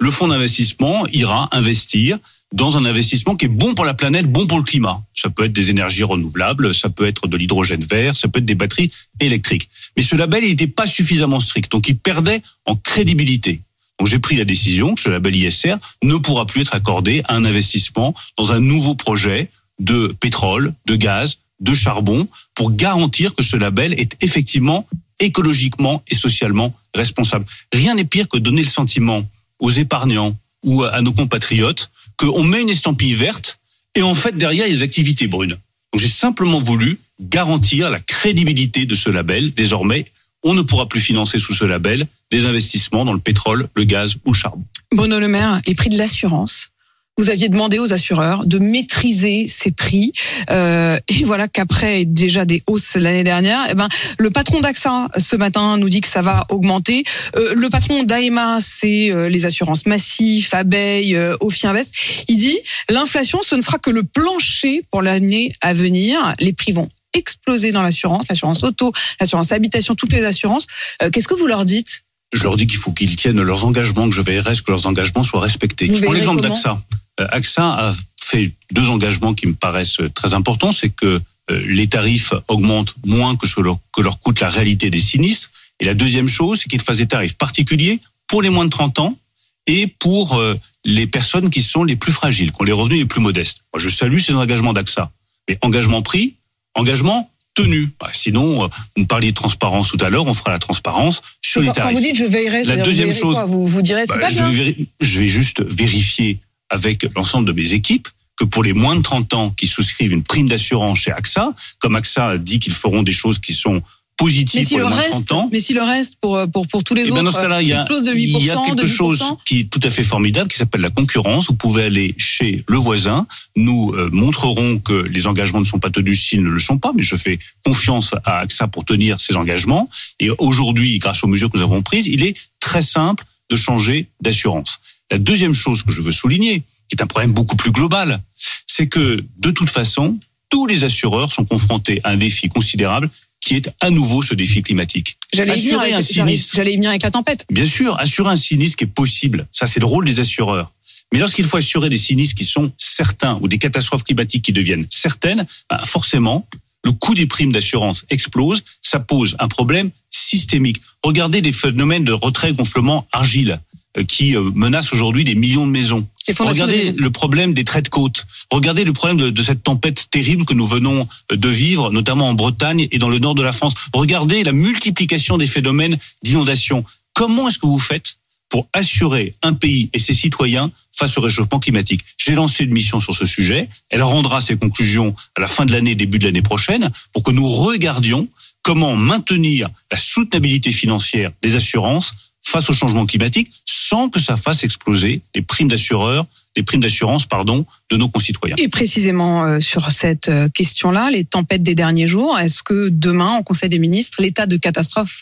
le 0.00 0.10
fonds 0.10 0.28
d'investissement 0.28 1.06
ira 1.12 1.48
investir 1.52 2.18
dans 2.52 2.76
un 2.76 2.84
investissement 2.84 3.34
qui 3.34 3.46
est 3.46 3.48
bon 3.48 3.74
pour 3.74 3.84
la 3.84 3.94
planète, 3.94 4.26
bon 4.26 4.46
pour 4.46 4.58
le 4.58 4.64
climat. 4.64 5.02
Ça 5.14 5.30
peut 5.30 5.44
être 5.44 5.52
des 5.52 5.70
énergies 5.70 6.02
renouvelables, 6.02 6.74
ça 6.74 6.90
peut 6.90 7.06
être 7.06 7.26
de 7.26 7.36
l'hydrogène 7.36 7.82
vert, 7.82 8.16
ça 8.16 8.28
peut 8.28 8.40
être 8.40 8.44
des 8.44 8.54
batteries 8.54 8.90
électriques. 9.20 9.68
Mais 9.96 10.02
ce 10.02 10.16
label, 10.16 10.44
il 10.44 10.50
n'était 10.50 10.66
pas 10.66 10.86
suffisamment 10.86 11.40
strict, 11.40 11.70
donc 11.72 11.88
il 11.88 11.96
perdait 11.96 12.42
en 12.66 12.76
crédibilité. 12.76 13.62
Donc 13.98 14.08
j'ai 14.08 14.18
pris 14.18 14.36
la 14.36 14.44
décision 14.44 14.94
que 14.94 15.00
ce 15.00 15.08
label 15.08 15.34
ISR 15.34 15.76
ne 16.02 16.16
pourra 16.16 16.46
plus 16.46 16.62
être 16.62 16.74
accordé 16.74 17.22
à 17.28 17.36
un 17.36 17.44
investissement 17.44 18.14
dans 18.36 18.52
un 18.52 18.60
nouveau 18.60 18.94
projet 18.94 19.48
de 19.78 20.08
pétrole, 20.20 20.74
de 20.86 20.96
gaz, 20.96 21.38
de 21.60 21.74
charbon, 21.74 22.28
pour 22.54 22.72
garantir 22.72 23.34
que 23.34 23.42
ce 23.42 23.56
label 23.56 23.92
est 23.94 24.16
effectivement 24.22 24.86
écologiquement 25.20 26.02
et 26.08 26.14
socialement 26.14 26.74
responsable. 26.94 27.46
Rien 27.72 27.94
n'est 27.94 28.04
pire 28.04 28.28
que 28.28 28.38
donner 28.38 28.62
le 28.62 28.68
sentiment 28.68 29.28
aux 29.58 29.70
épargnants 29.70 30.36
ou 30.64 30.82
à 30.84 31.00
nos 31.00 31.12
compatriotes 31.12 31.90
qu'on 32.16 32.42
met 32.44 32.62
une 32.62 32.68
estampille 32.68 33.14
verte 33.14 33.58
et 33.94 34.02
en 34.02 34.14
fait 34.14 34.36
derrière 34.36 34.66
il 34.66 34.72
y 34.72 34.72
a 34.72 34.76
des 34.76 34.82
activités 34.82 35.26
brunes. 35.26 35.56
Donc 35.92 36.00
j'ai 36.00 36.08
simplement 36.08 36.58
voulu 36.58 36.98
garantir 37.20 37.90
la 37.90 38.00
crédibilité 38.00 38.86
de 38.86 38.94
ce 38.94 39.10
label. 39.10 39.50
Désormais, 39.50 40.06
on 40.42 40.54
ne 40.54 40.62
pourra 40.62 40.88
plus 40.88 41.00
financer 41.00 41.38
sous 41.38 41.54
ce 41.54 41.64
label 41.64 42.06
des 42.30 42.46
investissements 42.46 43.04
dans 43.04 43.12
le 43.12 43.20
pétrole, 43.20 43.68
le 43.74 43.84
gaz 43.84 44.16
ou 44.24 44.32
le 44.32 44.36
charbon. 44.36 44.64
Bruno 44.90 45.20
Le 45.20 45.28
Maire, 45.28 45.60
les 45.66 45.74
prix 45.74 45.90
de 45.90 45.98
l'assurance 45.98 46.71
Vous 47.18 47.28
aviez 47.28 47.50
demandé 47.50 47.78
aux 47.78 47.92
assureurs 47.92 48.46
de 48.46 48.58
maîtriser 48.58 49.46
ces 49.46 49.70
prix 49.70 50.12
euh, 50.50 50.96
et 51.08 51.24
voilà 51.24 51.46
qu'après 51.46 52.06
déjà 52.06 52.46
des 52.46 52.62
hausses 52.66 52.96
l'année 52.96 53.22
dernière, 53.22 53.66
eh 53.70 53.74
ben 53.74 53.88
le 54.18 54.30
patron 54.30 54.60
d'AXA 54.60 55.08
ce 55.18 55.36
matin 55.36 55.76
nous 55.76 55.90
dit 55.90 56.00
que 56.00 56.08
ça 56.08 56.22
va 56.22 56.44
augmenter. 56.48 57.04
Euh, 57.36 57.52
le 57.54 57.68
patron 57.68 58.02
d'AEMA, 58.04 58.58
c'est 58.60 59.10
euh, 59.10 59.28
les 59.28 59.44
assurances 59.44 59.84
massives, 59.84 60.48
Abeille, 60.52 61.14
euh, 61.14 61.36
Ophi 61.40 61.66
Invest. 61.66 61.92
Il 62.28 62.38
dit 62.38 62.58
l'inflation, 62.88 63.40
ce 63.42 63.56
ne 63.56 63.60
sera 63.60 63.78
que 63.78 63.90
le 63.90 64.04
plancher 64.04 64.82
pour 64.90 65.02
l'année 65.02 65.52
à 65.60 65.74
venir. 65.74 66.32
Les 66.40 66.54
prix 66.54 66.72
vont 66.72 66.88
exploser 67.14 67.72
dans 67.72 67.82
l'assurance, 67.82 68.28
l'assurance 68.28 68.62
auto, 68.64 68.92
l'assurance 69.20 69.52
habitation, 69.52 69.94
toutes 69.94 70.12
les 70.12 70.24
assurances. 70.24 70.66
Euh, 71.02 71.10
Qu'est-ce 71.10 71.28
que 71.28 71.34
vous 71.34 71.46
leur 71.46 71.64
dites? 71.64 72.04
Je 72.32 72.42
leur 72.44 72.56
dis 72.56 72.66
qu'il 72.66 72.78
faut 72.78 72.92
qu'ils 72.92 73.16
tiennent 73.16 73.40
leurs 73.42 73.64
engagements, 73.64 74.08
que 74.08 74.14
je 74.14 74.22
veillerai 74.22 74.50
à 74.50 74.54
ce 74.54 74.62
que 74.62 74.70
leurs 74.70 74.86
engagements 74.86 75.22
soient 75.22 75.40
respectés. 75.40 75.86
Vous 75.86 75.96
je 75.96 76.02
prends 76.02 76.12
l'exemple 76.12 76.40
d'AXA. 76.40 76.82
Euh, 77.20 77.26
AXA 77.30 77.62
a 77.62 77.92
fait 78.20 78.52
deux 78.72 78.88
engagements 78.88 79.34
qui 79.34 79.46
me 79.46 79.54
paraissent 79.54 80.00
très 80.14 80.32
importants. 80.32 80.72
C'est 80.72 80.90
que 80.90 81.20
euh, 81.50 81.62
les 81.66 81.88
tarifs 81.88 82.32
augmentent 82.48 82.94
moins 83.04 83.36
que 83.36 83.46
ce 83.46 83.56
que 83.56 83.60
leur, 83.60 83.78
que 83.92 84.00
leur 84.00 84.18
coûte 84.20 84.40
la 84.40 84.48
réalité 84.48 84.90
des 84.90 85.00
sinistres. 85.00 85.50
Et 85.80 85.84
la 85.84 85.94
deuxième 85.94 86.28
chose, 86.28 86.60
c'est 86.60 86.68
qu'ils 86.68 86.80
fassent 86.80 86.98
des 86.98 87.08
tarifs 87.08 87.34
particuliers 87.34 88.00
pour 88.28 88.42
les 88.42 88.50
moins 88.50 88.64
de 88.64 88.70
30 88.70 89.00
ans 89.00 89.18
et 89.66 89.86
pour 89.86 90.34
euh, 90.34 90.54
les 90.84 91.06
personnes 91.06 91.50
qui 91.50 91.62
sont 91.62 91.84
les 91.84 91.96
plus 91.96 92.12
fragiles, 92.12 92.52
qui 92.52 92.62
ont 92.62 92.64
les 92.64 92.72
revenus 92.72 92.98
les 92.98 93.04
plus 93.06 93.20
modestes. 93.20 93.58
Moi, 93.74 93.80
je 93.80 93.88
salue 93.88 94.18
ces 94.18 94.34
engagements 94.34 94.72
d'AXA. 94.72 95.10
Mais 95.48 95.58
engagement 95.62 96.02
pris, 96.02 96.36
engagement 96.74 97.30
tenu. 97.54 97.92
Bah, 98.00 98.10
sinon, 98.12 98.64
euh, 98.64 98.68
vous 98.96 99.02
me 99.02 99.06
parliez 99.06 99.30
de 99.30 99.34
transparence 99.36 99.88
tout 99.88 99.98
à 100.00 100.10
l'heure, 100.10 100.26
on 100.26 100.34
fera 100.34 100.50
la 100.50 100.58
transparence 100.58 101.22
sur 101.40 101.60
les 101.60 101.68
quand 101.68 101.92
vous 101.92 102.00
dites 102.00 102.16
je 102.16 102.24
veillerai, 102.24 102.64
c'est-à-dire 102.64 102.84
deuxième 102.84 103.10
vous 103.10 103.16
chose- 103.18 103.36
quoi 103.36 103.44
vous, 103.46 103.66
vous 103.66 103.82
direz 103.82 104.02
c'est 104.06 104.14
Bah, 104.14 104.20
pas 104.20 104.28
je, 104.30 104.36
bien. 104.38 104.50
vais, 104.50 104.76
je 105.00 105.20
vais 105.20 105.26
juste 105.26 105.62
vérifier 105.62 106.40
avec 106.70 107.06
l'ensemble 107.16 107.46
de 107.46 107.52
mes 107.52 107.72
équipes 107.74 108.08
que 108.36 108.44
pour 108.44 108.62
les 108.64 108.72
moins 108.72 108.96
de 108.96 109.02
30 109.02 109.34
ans 109.34 109.50
qui 109.50 109.66
souscrivent 109.66 110.12
une 110.12 110.22
prime 110.22 110.48
d'assurance 110.48 110.98
chez 111.00 111.12
AXA, 111.12 111.52
comme 111.78 111.96
AXA 111.96 112.38
dit 112.38 112.58
qu'ils 112.58 112.72
feront 112.72 113.02
des 113.02 113.12
choses 113.12 113.38
qui 113.38 113.52
sont 113.52 113.82
Mais 114.20 114.26
positives 114.26 114.66
si 114.66 114.74
pour 114.74 114.88
le 114.88 114.94
reste, 114.94 115.28
30 115.28 115.32
ans, 115.32 115.48
mais 115.52 115.60
si 115.60 115.74
le 115.74 115.82
reste 115.82 116.16
pour 116.20 116.38
pour 116.52 116.66
pour 116.68 116.84
tous 116.84 116.94
les 116.94 117.02
eh 117.02 117.10
autres 117.10 117.16
ben 117.16 117.24
dans 117.24 117.30
ce 117.30 117.36
cas-là, 117.36 117.62
il 117.62 117.68
y 117.68 117.72
a, 117.72 117.82
de 117.82 117.88
8%, 117.88 118.12
il 118.16 118.44
y 118.44 118.50
a 118.50 118.56
quelque 118.64 118.82
de 118.82 118.86
10%, 118.86 118.88
chose 118.88 119.24
qui 119.44 119.60
est 119.60 119.64
tout 119.64 119.80
à 119.82 119.90
fait 119.90 120.02
formidable 120.02 120.50
qui 120.50 120.56
s'appelle 120.56 120.80
la 120.80 120.90
concurrence. 120.90 121.46
Vous 121.48 121.54
pouvez 121.54 121.84
aller 121.84 122.14
chez 122.18 122.64
le 122.68 122.76
voisin. 122.76 123.26
Nous 123.56 123.92
euh, 123.94 124.10
montrerons 124.12 124.78
que 124.78 124.92
les 124.92 125.26
engagements 125.26 125.60
ne 125.60 125.64
sont 125.64 125.78
pas 125.78 125.90
tenus 125.90 126.22
s'ils 126.22 126.42
ne 126.42 126.50
le 126.50 126.60
sont 126.60 126.78
pas, 126.78 126.92
mais 126.94 127.02
je 127.02 127.16
fais 127.16 127.38
confiance 127.64 128.14
à 128.24 128.38
AXA 128.38 128.68
pour 128.68 128.84
tenir 128.84 129.20
ces 129.20 129.34
engagements. 129.34 129.88
Et 130.20 130.30
aujourd'hui, 130.38 130.98
grâce 130.98 131.22
aux 131.24 131.28
mesures 131.28 131.50
que 131.50 131.58
nous 131.58 131.64
avons 131.64 131.82
prises, 131.82 132.06
il 132.06 132.22
est 132.22 132.36
très 132.60 132.82
simple 132.82 133.24
de 133.50 133.56
changer 133.56 134.08
d'assurance. 134.20 134.78
La 135.10 135.18
deuxième 135.18 135.54
chose 135.54 135.82
que 135.82 135.92
je 135.92 136.00
veux 136.00 136.12
souligner, 136.12 136.62
qui 136.88 136.96
est 136.96 137.02
un 137.02 137.06
problème 137.06 137.32
beaucoup 137.32 137.56
plus 137.56 137.70
global, 137.70 138.20
c'est 138.66 138.86
que 138.86 139.22
de 139.38 139.50
toute 139.50 139.68
façon, 139.68 140.18
tous 140.48 140.66
les 140.66 140.84
assureurs 140.84 141.32
sont 141.32 141.44
confrontés 141.44 142.00
à 142.04 142.10
un 142.10 142.16
défi 142.16 142.48
considérable 142.48 143.10
qui 143.42 143.56
est 143.56 143.68
à 143.80 143.90
nouveau 143.90 144.22
ce 144.22 144.32
défi 144.34 144.62
climatique. 144.62 145.16
J'allais 145.34 145.58
y 145.58 145.62
venir 145.62 145.80
avec, 145.80 145.90
j'allais- 145.92 146.02
sinistre 146.02 146.54
j'allais 146.56 146.72
y 146.72 146.76
venir 146.76 146.90
avec 146.90 147.02
la 147.02 147.10
tempête. 147.10 147.44
Bien 147.50 147.66
sûr, 147.66 147.98
assurer 147.98 148.30
un 148.30 148.36
sinistre 148.36 148.76
qui 148.78 148.84
est 148.84 148.86
possible, 148.86 149.46
ça 149.52 149.66
c'est 149.66 149.80
le 149.80 149.86
rôle 149.86 150.06
des 150.06 150.20
assureurs. 150.20 150.70
Mais 151.12 151.18
lorsqu'il 151.18 151.44
faut 151.44 151.58
assurer 151.58 151.90
des 151.90 151.98
sinistres 151.98 152.36
qui 152.36 152.44
sont 152.46 152.72
certains 152.78 153.36
ou 153.42 153.48
des 153.48 153.58
catastrophes 153.58 154.04
climatiques 154.04 154.44
qui 154.44 154.52
deviennent 154.52 154.86
certaines, 154.88 155.44
ben, 155.68 155.78
forcément, 155.80 156.46
le 156.84 156.92
coût 156.92 157.14
des 157.14 157.26
primes 157.26 157.52
d'assurance 157.52 158.06
explose, 158.08 158.62
ça 158.80 158.98
pose 158.98 159.36
un 159.38 159.48
problème 159.48 159.90
systémique. 160.08 160.80
Regardez 161.02 161.40
les 161.40 161.52
phénomènes 161.52 162.04
de 162.04 162.12
retrait-gonflement 162.12 163.06
argile 163.12 163.60
qui 164.08 164.34
euh, 164.36 164.50
menacent 164.54 164.92
aujourd'hui 164.92 165.24
des 165.24 165.34
millions 165.34 165.66
de 165.66 165.70
maisons. 165.70 166.06
Regardez 166.38 166.92
le 166.92 167.10
problème 167.10 167.52
des 167.52 167.64
traits 167.64 167.84
de 167.84 167.90
côte. 167.90 168.24
Regardez 168.50 168.84
le 168.84 168.92
problème 168.92 169.18
de, 169.18 169.30
de 169.30 169.42
cette 169.42 169.62
tempête 169.62 170.06
terrible 170.10 170.44
que 170.44 170.54
nous 170.54 170.66
venons 170.66 171.06
euh, 171.30 171.36
de 171.36 171.48
vivre, 171.48 171.90
notamment 171.90 172.28
en 172.28 172.34
Bretagne 172.34 172.88
et 172.90 172.98
dans 172.98 173.10
le 173.10 173.18
nord 173.18 173.34
de 173.34 173.42
la 173.42 173.52
France. 173.52 173.74
Regardez 173.92 174.44
la 174.44 174.52
multiplication 174.52 175.36
des 175.36 175.46
phénomènes 175.46 175.98
d'inondation. 176.22 176.84
Comment 177.12 177.48
est-ce 177.48 177.58
que 177.58 177.66
vous 177.66 177.78
faites 177.78 178.16
pour 178.48 178.68
assurer 178.72 179.34
un 179.42 179.54
pays 179.54 179.90
et 179.92 179.98
ses 179.98 180.14
citoyens 180.14 180.70
face 180.92 181.18
au 181.18 181.20
réchauffement 181.20 181.58
climatique? 181.58 182.02
J'ai 182.16 182.34
lancé 182.34 182.64
une 182.64 182.72
mission 182.72 183.00
sur 183.00 183.14
ce 183.14 183.26
sujet. 183.26 183.68
Elle 183.90 184.02
rendra 184.02 184.40
ses 184.40 184.56
conclusions 184.56 185.14
à 185.36 185.40
la 185.40 185.48
fin 185.48 185.66
de 185.66 185.72
l'année, 185.72 185.94
début 185.94 186.18
de 186.18 186.24
l'année 186.24 186.42
prochaine, 186.42 186.90
pour 187.12 187.22
que 187.22 187.30
nous 187.30 187.46
regardions 187.46 188.28
comment 188.62 188.94
maintenir 188.94 189.68
la 189.90 189.98
soutenabilité 189.98 190.70
financière 190.70 191.32
des 191.42 191.56
assurances 191.56 192.14
face 192.42 192.68
au 192.68 192.72
changement 192.72 193.06
climatique 193.06 193.50
sans 193.64 194.08
que 194.08 194.20
ça 194.20 194.36
fasse 194.36 194.64
exploser 194.64 195.22
les 195.34 195.42
primes 195.42 195.68
d'assureurs, 195.68 196.26
les 196.56 196.62
primes 196.62 196.80
d'assurance, 196.80 197.26
pardon, 197.26 197.64
de 197.90 197.96
nos 197.96 198.08
concitoyens. 198.08 198.56
Et 198.58 198.68
précisément 198.68 199.44
euh, 199.44 199.60
sur 199.60 199.90
cette 199.90 200.28
euh, 200.28 200.48
question-là, 200.48 201.10
les 201.10 201.24
tempêtes 201.24 201.62
des 201.62 201.74
derniers 201.74 202.06
jours, 202.06 202.38
est-ce 202.38 202.62
que 202.62 202.88
demain, 202.90 203.38
au 203.38 203.42
Conseil 203.42 203.68
des 203.68 203.78
ministres, 203.78 204.20
l'état 204.20 204.46
de 204.46 204.56
catastrophe 204.56 205.20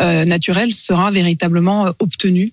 euh, 0.00 0.24
naturelle 0.24 0.72
sera 0.72 1.10
véritablement 1.10 1.92
obtenu? 1.98 2.52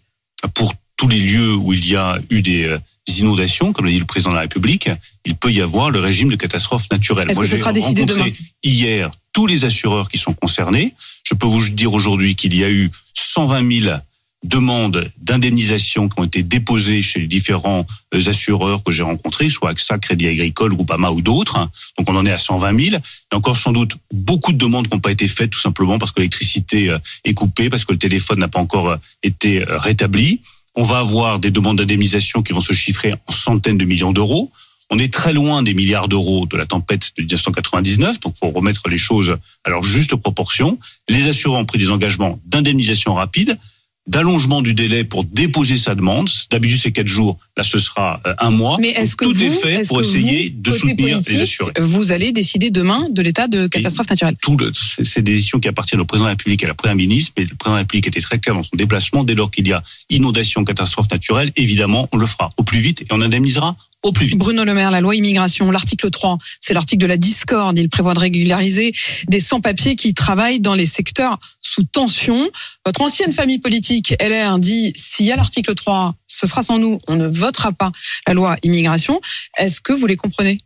Pour 0.53 0.73
tous 0.95 1.07
les 1.07 1.17
lieux 1.17 1.55
où 1.55 1.73
il 1.73 1.87
y 1.87 1.95
a 1.95 2.19
eu 2.29 2.41
des 2.41 2.77
inondations, 3.17 3.73
comme 3.73 3.85
l'a 3.85 3.91
dit 3.91 3.99
le 3.99 4.05
président 4.05 4.29
de 4.29 4.35
la 4.35 4.41
République, 4.41 4.89
il 5.25 5.35
peut 5.35 5.51
y 5.51 5.61
avoir 5.61 5.89
le 5.89 5.99
régime 5.99 6.29
de 6.29 6.35
catastrophe 6.35 6.89
naturelle. 6.91 7.29
Est-ce 7.29 7.39
que 7.39 7.47
ce 7.47 7.55
sera 7.55 7.73
décidé 7.73 8.05
demain? 8.05 8.27
Hier, 8.61 9.09
tous 9.33 9.47
les 9.47 9.65
assureurs 9.65 10.07
qui 10.07 10.17
sont 10.17 10.33
concernés. 10.33 10.93
Je 11.23 11.35
peux 11.35 11.47
vous 11.47 11.67
dire 11.69 11.93
aujourd'hui 11.93 12.35
qu'il 12.35 12.55
y 12.55 12.63
a 12.63 12.69
eu 12.69 12.89
120 13.13 13.81
000 13.81 13.97
demandes 14.43 15.09
d'indemnisation 15.21 16.09
qui 16.09 16.19
ont 16.19 16.25
été 16.25 16.43
déposées 16.43 17.01
chez 17.01 17.19
les 17.19 17.27
différents 17.27 17.85
euh, 18.13 18.29
assureurs 18.29 18.83
que 18.83 18.91
j'ai 18.91 19.03
rencontrés, 19.03 19.49
soit 19.49 19.69
AXA, 19.69 19.97
Crédit 19.99 20.27
Agricole, 20.27 20.73
Groupama 20.73 21.11
ou 21.11 21.21
d'autres. 21.21 21.69
Donc 21.97 22.09
on 22.09 22.15
en 22.15 22.25
est 22.25 22.31
à 22.31 22.37
120 22.37 22.67
000. 22.67 22.79
Il 22.81 22.91
y 22.91 22.95
a 22.95 23.37
encore 23.37 23.57
sans 23.57 23.71
doute 23.71 23.95
beaucoup 24.11 24.51
de 24.51 24.57
demandes 24.57 24.87
qui 24.87 24.93
n'ont 24.93 25.01
pas 25.01 25.11
été 25.11 25.27
faites 25.27 25.51
tout 25.51 25.59
simplement 25.59 25.97
parce 25.97 26.11
que 26.11 26.19
l'électricité 26.19 26.89
euh, 26.89 26.99
est 27.23 27.33
coupée, 27.33 27.69
parce 27.69 27.85
que 27.85 27.93
le 27.93 27.99
téléphone 27.99 28.39
n'a 28.39 28.49
pas 28.49 28.59
encore 28.59 28.89
euh, 28.89 28.97
été 29.23 29.63
rétabli. 29.67 30.41
On 30.75 30.83
va 30.83 30.99
avoir 30.99 31.39
des 31.39 31.51
demandes 31.51 31.77
d'indemnisation 31.77 32.41
qui 32.41 32.51
vont 32.51 32.61
se 32.61 32.73
chiffrer 32.73 33.13
en 33.27 33.31
centaines 33.31 33.77
de 33.77 33.85
millions 33.85 34.11
d'euros. 34.11 34.51
On 34.93 34.99
est 34.99 35.11
très 35.11 35.33
loin 35.33 35.63
des 35.63 35.73
milliards 35.73 36.07
d'euros 36.07 36.45
de 36.45 36.55
la 36.55 36.67
tempête 36.67 37.13
de 37.17 37.23
1999, 37.23 38.19
donc 38.19 38.35
faut 38.39 38.51
remettre 38.51 38.89
les 38.89 38.99
choses 38.99 39.35
à 39.63 39.71
leur 39.71 39.83
juste 39.83 40.15
proportion. 40.15 40.77
Les 41.09 41.27
assureurs 41.27 41.59
ont 41.59 41.65
pris 41.65 41.79
des 41.79 41.89
engagements 41.89 42.37
d'indemnisation 42.45 43.15
rapide, 43.15 43.57
d'allongement 44.05 44.61
du 44.61 44.75
délai 44.75 45.03
pour 45.03 45.23
déposer 45.23 45.77
sa 45.77 45.95
demande. 45.95 46.29
D'habitude 46.51 46.77
c'est 46.79 46.91
quatre 46.91 47.07
jours, 47.07 47.39
là 47.57 47.63
ce 47.63 47.79
sera 47.79 48.21
euh, 48.27 48.35
un 48.37 48.51
mois. 48.51 48.77
Mais 48.79 48.89
est-ce 48.89 49.15
que 49.15 49.25
tout 49.25 49.33
vous, 49.33 49.43
est 49.43 49.49
fait 49.49 49.87
pour 49.87 49.99
essayer 49.99 50.49
vous, 50.49 50.61
de 50.61 50.71
soutenir 50.77 51.19
les 51.27 51.41
assurés. 51.41 51.73
Vous 51.79 52.11
allez 52.11 52.31
décider 52.31 52.69
demain 52.69 53.03
de 53.09 53.21
l'état 53.23 53.47
de 53.47 53.65
catastrophe 53.65 54.11
naturelle. 54.11 54.35
Tout 54.43 54.59
c'est 54.75 55.23
des 55.23 55.31
décisions 55.31 55.59
qui 55.59 55.69
appartiennent 55.69 56.01
au 56.01 56.05
président 56.05 56.25
de 56.25 56.29
la 56.29 56.33
République 56.33 56.61
et 56.61 56.65
à 56.65 56.69
la 56.69 56.75
première 56.75 56.97
ministre, 56.97 57.31
mais 57.35 57.45
le 57.45 57.55
président 57.55 57.71
de 57.71 57.77
la 57.77 57.79
République 57.79 58.05
était 58.05 58.21
très 58.21 58.37
clair 58.37 58.53
dans 58.53 58.61
son 58.61 58.77
déplacement. 58.77 59.23
Dès 59.23 59.33
lors 59.33 59.49
qu'il 59.49 59.67
y 59.67 59.73
a 59.73 59.81
inondation, 60.11 60.63
catastrophe 60.63 61.09
naturelle, 61.09 61.51
évidemment, 61.55 62.07
on 62.11 62.17
le 62.17 62.27
fera 62.27 62.49
au 62.57 62.63
plus 62.63 62.77
vite 62.77 63.01
et 63.01 63.07
on 63.09 63.21
indemnisera 63.21 63.75
au 64.03 64.11
plus 64.11 64.27
vite. 64.27 64.37
Bruno 64.37 64.63
Le 64.63 64.73
Maire, 64.73 64.91
la 64.91 65.01
loi 65.01 65.15
immigration, 65.15 65.71
l'article 65.71 66.09
3, 66.09 66.37
c'est 66.59 66.73
l'article 66.73 67.01
de 67.01 67.07
la 67.07 67.17
discorde. 67.17 67.77
Il 67.77 67.89
prévoit 67.89 68.13
de 68.13 68.19
régulariser 68.19 68.93
des 69.27 69.39
sans-papiers 69.39 69.95
qui 69.95 70.13
travaillent 70.13 70.59
dans 70.59 70.75
les 70.75 70.85
secteurs 70.85 71.39
sous 71.61 71.83
tension. 71.83 72.49
Votre 72.85 73.01
ancienne 73.01 73.33
famille 73.33 73.59
politique, 73.59 74.13
LR, 74.21 74.59
dit 74.59 74.93
s'il 74.95 75.25
y 75.25 75.31
a 75.31 75.35
l'article 75.35 75.73
3, 75.73 76.15
ce 76.27 76.45
sera 76.47 76.63
sans 76.63 76.77
nous, 76.79 76.99
on 77.07 77.15
ne 77.15 77.27
votera 77.27 77.71
pas 77.71 77.91
la 78.27 78.33
loi 78.33 78.57
immigration. 78.63 79.21
Est-ce 79.57 79.79
que 79.81 79.93
vous 79.93 80.05
les 80.07 80.17
comprenez? 80.17 80.57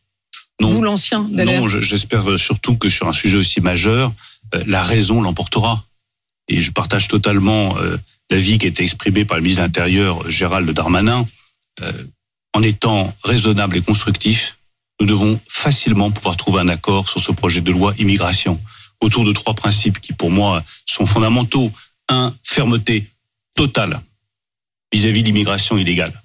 Non. 0.60 0.70
Vous, 0.70 0.82
l'ancien 0.82 1.30
Non, 1.32 1.68
je- 1.68 1.82
j'espère 1.82 2.40
surtout 2.40 2.76
que 2.78 2.90
sur 2.90 3.08
un 3.08 3.14
sujet 3.14 3.38
aussi 3.38 3.62
majeur, 3.62 4.12
euh, 4.56 4.64
la 4.66 4.82
raison 4.82 5.22
l'emportera. 5.22 5.84
Et 6.48 6.62
je 6.62 6.72
partage 6.72 7.08
totalement 7.08 7.78
euh, 7.78 7.98
l'avis 8.32 8.58
qui 8.58 8.66
a 8.66 8.70
été 8.70 8.82
exprimé 8.82 9.24
par 9.26 9.38
le 9.38 9.44
ministre 9.44 9.62
de 9.62 9.68
l'Intérieur, 9.68 10.28
Gérald 10.30 10.68
Darmanin. 10.72 11.28
En 12.54 12.64
étant 12.64 13.16
raisonnable 13.24 13.78
et 13.78 13.82
constructif, 13.82 14.58
nous 15.00 15.06
devons 15.06 15.40
facilement 15.48 16.12
pouvoir 16.12 16.38
trouver 16.38 16.62
un 16.62 16.70
accord 16.70 17.08
sur 17.08 17.22
ce 17.22 17.32
projet 17.32 17.62
de 17.62 17.72
loi 17.72 17.94
immigration 18.00 18.60
autour 19.00 19.26
de 19.26 19.32
trois 19.32 19.54
principes 19.54 20.00
qui, 20.00 20.14
pour 20.14 20.32
moi, 20.32 20.64
sont 20.86 21.06
fondamentaux. 21.06 21.72
Un, 22.10 22.34
fermeté 22.42 23.06
totale 23.54 24.00
vis-à-vis 24.94 25.22
de 25.24 25.28
l'immigration 25.28 25.78
illégale. 25.78 26.24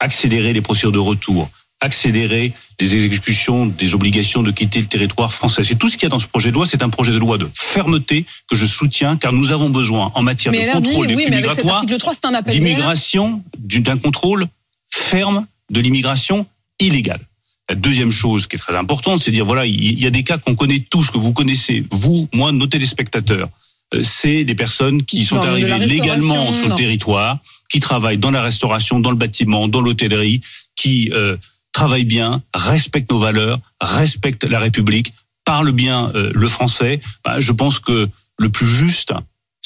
Accélérer 0.00 0.54
les 0.54 0.62
procédures 0.62 0.92
de 0.92 0.98
retour, 0.98 1.50
accélérer 1.80 2.54
les 2.80 2.94
exécutions 2.94 3.66
des 3.66 3.94
obligations 3.94 4.42
de 4.42 4.50
quitter 4.50 4.80
le 4.80 4.86
territoire 4.86 5.32
français. 5.32 5.62
C'est 5.64 5.74
tout 5.74 5.88
ce 5.88 5.98
qu'il 5.98 6.04
y 6.04 6.06
a 6.06 6.08
dans 6.08 6.18
ce 6.18 6.26
projet 6.26 6.48
de 6.48 6.54
loi. 6.54 6.66
C'est 6.66 6.82
un 6.82 6.88
projet 6.88 7.12
de 7.12 7.18
loi 7.18 7.36
de 7.36 7.48
fermeté 7.52 8.24
que 8.48 8.56
je 8.56 8.64
soutiens 8.64 9.16
car 9.16 9.32
nous 9.32 9.52
avons 9.52 9.68
besoin 9.68 10.10
en 10.14 10.22
matière 10.22 10.52
Mais 10.52 10.66
de 10.66 10.70
LR 10.70 10.80
dit, 10.80 10.88
contrôle 10.88 11.06
des 11.08 11.14
oui, 11.14 11.26
flux 11.26 11.34
migratoires 11.34 11.76
article 11.76 11.98
3, 11.98 12.14
c'est 12.14 12.24
un 12.24 12.34
appel 12.34 12.54
d'air. 12.54 12.62
d'immigration, 12.62 13.42
d'un 13.58 13.98
contrôle 13.98 14.46
ferme 14.88 15.46
de 15.70 15.80
l'immigration 15.80 16.46
illégale. 16.80 17.20
La 17.68 17.74
deuxième 17.74 18.10
chose 18.10 18.46
qui 18.46 18.56
est 18.56 18.58
très 18.58 18.76
importante, 18.76 19.20
c'est 19.20 19.30
de 19.30 19.36
dire 19.36 19.44
voilà, 19.44 19.66
il 19.66 20.00
y 20.00 20.06
a 20.06 20.10
des 20.10 20.22
cas 20.22 20.38
qu'on 20.38 20.54
connaît 20.54 20.80
tous, 20.80 21.10
que 21.10 21.18
vous 21.18 21.32
connaissez, 21.32 21.84
vous, 21.90 22.28
moi, 22.32 22.50
nos 22.52 22.66
téléspectateurs. 22.66 23.48
Euh, 23.94 24.02
C'est 24.02 24.44
des 24.44 24.54
personnes 24.54 25.02
qui 25.04 25.24
sont 25.24 25.36
arrivées 25.36 25.78
légalement 25.86 26.52
sur 26.52 26.64
le 26.64 26.70
non. 26.70 26.76
territoire, 26.76 27.38
qui 27.70 27.80
travaillent 27.80 28.18
dans 28.18 28.30
la 28.30 28.42
restauration, 28.42 29.00
dans 29.00 29.10
le 29.10 29.16
bâtiment, 29.16 29.68
dans 29.68 29.82
l'hôtellerie, 29.82 30.40
qui 30.76 31.10
euh, 31.12 31.36
travaille 31.72 32.04
bien, 32.04 32.42
respecte 32.54 33.10
nos 33.10 33.18
valeurs, 33.18 33.58
respecte 33.80 34.44
la 34.44 34.58
République, 34.58 35.12
parle 35.44 35.72
bien 35.72 36.10
euh, 36.14 36.30
le 36.34 36.48
français, 36.48 37.00
bah, 37.24 37.40
je 37.40 37.52
pense 37.52 37.78
que 37.80 38.08
le 38.38 38.48
plus 38.48 38.66
juste, 38.66 39.12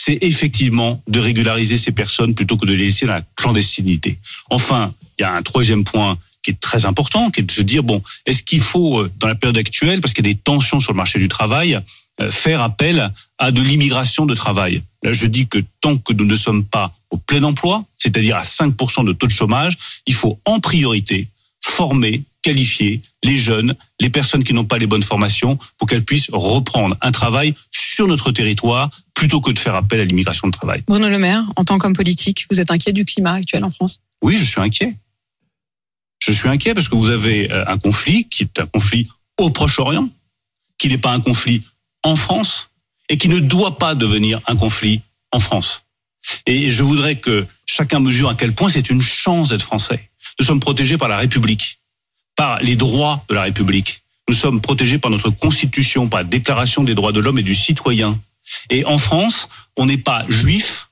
c'est 0.04 0.18
effectivement 0.22 1.00
de 1.06 1.20
régulariser 1.20 1.76
ces 1.76 1.92
personnes 1.92 2.34
plutôt 2.34 2.56
que 2.56 2.66
de 2.66 2.72
les 2.72 2.86
laisser 2.86 3.06
dans 3.06 3.12
la 3.12 3.22
clandestinité. 3.36 4.18
Enfin, 4.50 4.92
il 5.16 5.22
y 5.22 5.24
a 5.24 5.32
un 5.32 5.42
troisième 5.42 5.84
point 5.84 6.18
qui 6.42 6.50
est 6.50 6.58
très 6.60 6.86
important, 6.86 7.30
qui 7.30 7.38
est 7.38 7.44
de 7.44 7.52
se 7.52 7.62
dire, 7.62 7.84
bon, 7.84 8.02
est-ce 8.26 8.42
qu'il 8.42 8.60
faut, 8.60 8.98
euh, 8.98 9.12
dans 9.20 9.28
la 9.28 9.36
période 9.36 9.58
actuelle, 9.58 10.00
parce 10.00 10.12
qu'il 10.12 10.26
y 10.26 10.30
a 10.30 10.32
des 10.32 10.40
tensions 10.40 10.80
sur 10.80 10.90
le 10.90 10.96
marché 10.96 11.20
du 11.20 11.28
travail, 11.28 11.78
euh, 12.20 12.32
faire 12.32 12.62
appel 12.62 13.12
à 13.38 13.52
de 13.52 13.62
l'immigration 13.62 14.26
de 14.26 14.34
travail? 14.34 14.82
Là, 15.04 15.12
je 15.12 15.26
dis 15.26 15.46
que 15.46 15.60
tant 15.80 15.96
que 15.96 16.12
nous 16.12 16.26
ne 16.26 16.34
sommes 16.34 16.64
pas 16.64 16.92
au 17.10 17.16
plein 17.16 17.44
emploi, 17.44 17.84
c'est-à-dire 17.96 18.36
à 18.36 18.42
5% 18.42 19.04
de 19.04 19.12
taux 19.12 19.28
de 19.28 19.32
chômage, 19.32 19.78
il 20.08 20.14
faut 20.14 20.40
en 20.44 20.58
priorité 20.58 21.28
former, 21.64 22.22
qualifier 22.42 23.00
les 23.22 23.36
jeunes, 23.36 23.74
les 24.00 24.10
personnes 24.10 24.44
qui 24.44 24.52
n'ont 24.52 24.64
pas 24.64 24.78
les 24.78 24.86
bonnes 24.86 25.02
formations 25.02 25.58
pour 25.78 25.88
qu'elles 25.88 26.04
puissent 26.04 26.30
reprendre 26.32 26.96
un 27.00 27.12
travail 27.12 27.54
sur 27.70 28.06
notre 28.08 28.32
territoire 28.32 28.90
plutôt 29.14 29.40
que 29.40 29.52
de 29.52 29.58
faire 29.58 29.74
appel 29.74 30.00
à 30.00 30.04
l'immigration 30.04 30.48
de 30.48 30.52
travail. 30.52 30.82
Bruno 30.86 31.08
Le 31.08 31.18
Maire, 31.18 31.44
en 31.56 31.64
tant 31.64 31.78
qu'homme 31.78 31.94
politique, 31.94 32.46
vous 32.50 32.60
êtes 32.60 32.70
inquiet 32.70 32.92
du 32.92 33.04
climat 33.04 33.34
actuel 33.34 33.64
en 33.64 33.70
France? 33.70 34.02
Oui, 34.22 34.36
je 34.36 34.44
suis 34.44 34.60
inquiet. 34.60 34.96
Je 36.18 36.32
suis 36.32 36.48
inquiet 36.48 36.74
parce 36.74 36.88
que 36.88 36.96
vous 36.96 37.08
avez 37.08 37.50
euh, 37.50 37.64
un 37.66 37.78
conflit 37.78 38.28
qui 38.28 38.44
est 38.44 38.60
un 38.60 38.66
conflit 38.66 39.08
au 39.38 39.50
Proche-Orient, 39.50 40.08
qui 40.78 40.88
n'est 40.88 40.98
pas 40.98 41.12
un 41.12 41.20
conflit 41.20 41.62
en 42.02 42.16
France 42.16 42.70
et 43.08 43.18
qui 43.18 43.28
ne 43.28 43.40
doit 43.40 43.78
pas 43.78 43.94
devenir 43.94 44.40
un 44.46 44.56
conflit 44.56 45.00
en 45.32 45.38
France. 45.38 45.82
Et 46.46 46.70
je 46.70 46.82
voudrais 46.82 47.16
que 47.16 47.46
chacun 47.66 47.98
mesure 47.98 48.28
à 48.28 48.34
quel 48.34 48.54
point 48.54 48.68
c'est 48.68 48.90
une 48.90 49.02
chance 49.02 49.48
d'être 49.48 49.62
français. 49.62 50.10
Nous 50.38 50.44
sommes 50.44 50.60
protégés 50.60 50.98
par 50.98 51.08
la 51.08 51.16
République, 51.16 51.80
par 52.36 52.58
les 52.58 52.76
droits 52.76 53.24
de 53.28 53.34
la 53.34 53.42
République. 53.42 54.02
Nous 54.28 54.34
sommes 54.34 54.60
protégés 54.60 54.98
par 54.98 55.10
notre 55.10 55.30
Constitution, 55.30 56.08
par 56.08 56.20
la 56.20 56.24
Déclaration 56.24 56.84
des 56.84 56.94
droits 56.94 57.12
de 57.12 57.20
l'homme 57.20 57.38
et 57.38 57.42
du 57.42 57.54
citoyen. 57.54 58.18
Et 58.70 58.84
en 58.84 58.98
France, 58.98 59.48
on 59.76 59.86
n'est 59.86 59.98
pas 59.98 60.24
juif, 60.28 60.88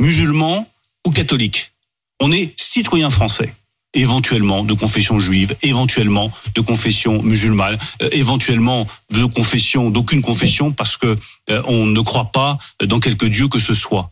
musulman 0.00 0.68
ou 1.06 1.10
catholique. 1.10 1.72
On 2.20 2.32
est 2.32 2.52
citoyen 2.58 3.10
français 3.10 3.54
éventuellement 3.94 4.64
de 4.64 4.74
confession 4.74 5.18
juive, 5.18 5.56
éventuellement 5.62 6.30
de 6.54 6.60
confession 6.60 7.22
musulmane, 7.22 7.78
euh, 8.02 8.08
éventuellement 8.12 8.86
de 9.10 9.24
confession 9.24 9.90
d'aucune 9.90 10.22
confession 10.22 10.72
parce 10.72 10.96
que 10.96 11.16
euh, 11.50 11.62
on 11.66 11.86
ne 11.86 12.00
croit 12.00 12.30
pas 12.30 12.58
dans 12.84 13.00
quelque 13.00 13.26
dieu 13.26 13.48
que 13.48 13.58
ce 13.58 13.74
soit. 13.74 14.10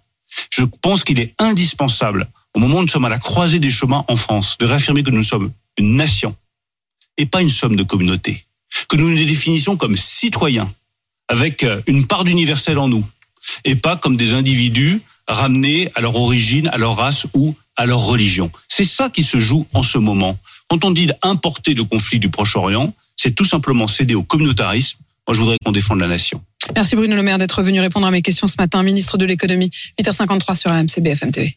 Je 0.51 0.65
pense 0.65 1.05
qu'il 1.05 1.21
est 1.21 1.35
indispensable 1.39 2.29
au 2.57 2.59
moment 2.59 2.79
où 2.79 2.83
nous 2.83 2.89
sommes 2.89 3.05
à 3.05 3.11
la 3.11 3.19
croisée 3.19 3.59
des 3.59 3.71
chemins 3.71 4.05
en 4.09 4.17
France 4.17 4.57
de 4.59 4.65
réaffirmer 4.65 5.03
que 5.03 5.11
nous 5.11 5.23
sommes 5.23 5.53
une 5.77 5.95
nation 5.95 6.35
et 7.19 7.27
pas 7.27 7.43
une 7.43 7.51
somme 7.51 7.77
de 7.77 7.83
communautés, 7.83 8.47
que 8.89 8.97
nous 8.97 9.11
nous 9.11 9.17
définissons 9.17 9.77
comme 9.77 9.95
citoyens 9.95 10.73
avec 11.29 11.65
euh, 11.65 11.83
une 11.87 12.07
part 12.07 12.25
d'universel 12.25 12.79
en 12.79 12.89
nous 12.89 13.05
et 13.65 13.77
pas 13.77 13.97
comme 13.97 14.17
des 14.17 14.33
individus 14.33 15.03
ramenés 15.29 15.91
à 15.95 16.01
leur 16.01 16.17
origine, 16.17 16.69
à 16.69 16.79
leur 16.79 16.97
race 16.97 17.27
ou 17.35 17.55
à 17.77 17.85
leur 17.85 18.01
religion. 18.01 18.51
C'est 18.69 18.85
ça 18.85 19.11
qui 19.11 19.23
se 19.23 19.39
joue 19.39 19.67
en 19.75 19.83
ce 19.83 19.99
moment. 19.99 20.39
Quand 20.69 20.83
on 20.85 20.93
dit 20.93 21.09
d'importer 21.09 21.75
le 21.75 21.85
conflit 21.85 22.19
du 22.19 22.31
Proche-Orient, 22.31 22.95
c'est 23.17 23.35
tout 23.35 23.45
simplement 23.45 23.87
céder 23.87 24.15
au 24.15 24.23
communautarisme. 24.23 24.99
Moi, 25.29 25.35
je 25.35 25.41
voudrais 25.41 25.59
qu'on 25.63 25.73
défende 25.73 26.01
la 26.01 26.09
nation. 26.09 26.41
Merci 26.75 26.97
Bruno 26.97 27.17
Le 27.17 27.23
Maire 27.23 27.39
d'être 27.39 27.63
venu 27.63 27.81
répondre 27.81 28.07
à 28.07 28.11
mes 28.11 28.23
questions 28.23 28.47
ce 28.47 28.57
matin, 28.59 28.83
ministre 28.83 29.19
de 29.19 29.27
l'économie, 29.27 29.71
8h53 30.01 30.55
sur 30.55 30.71
AMC 30.71 31.01
BFM 31.01 31.33
TV. 31.33 31.57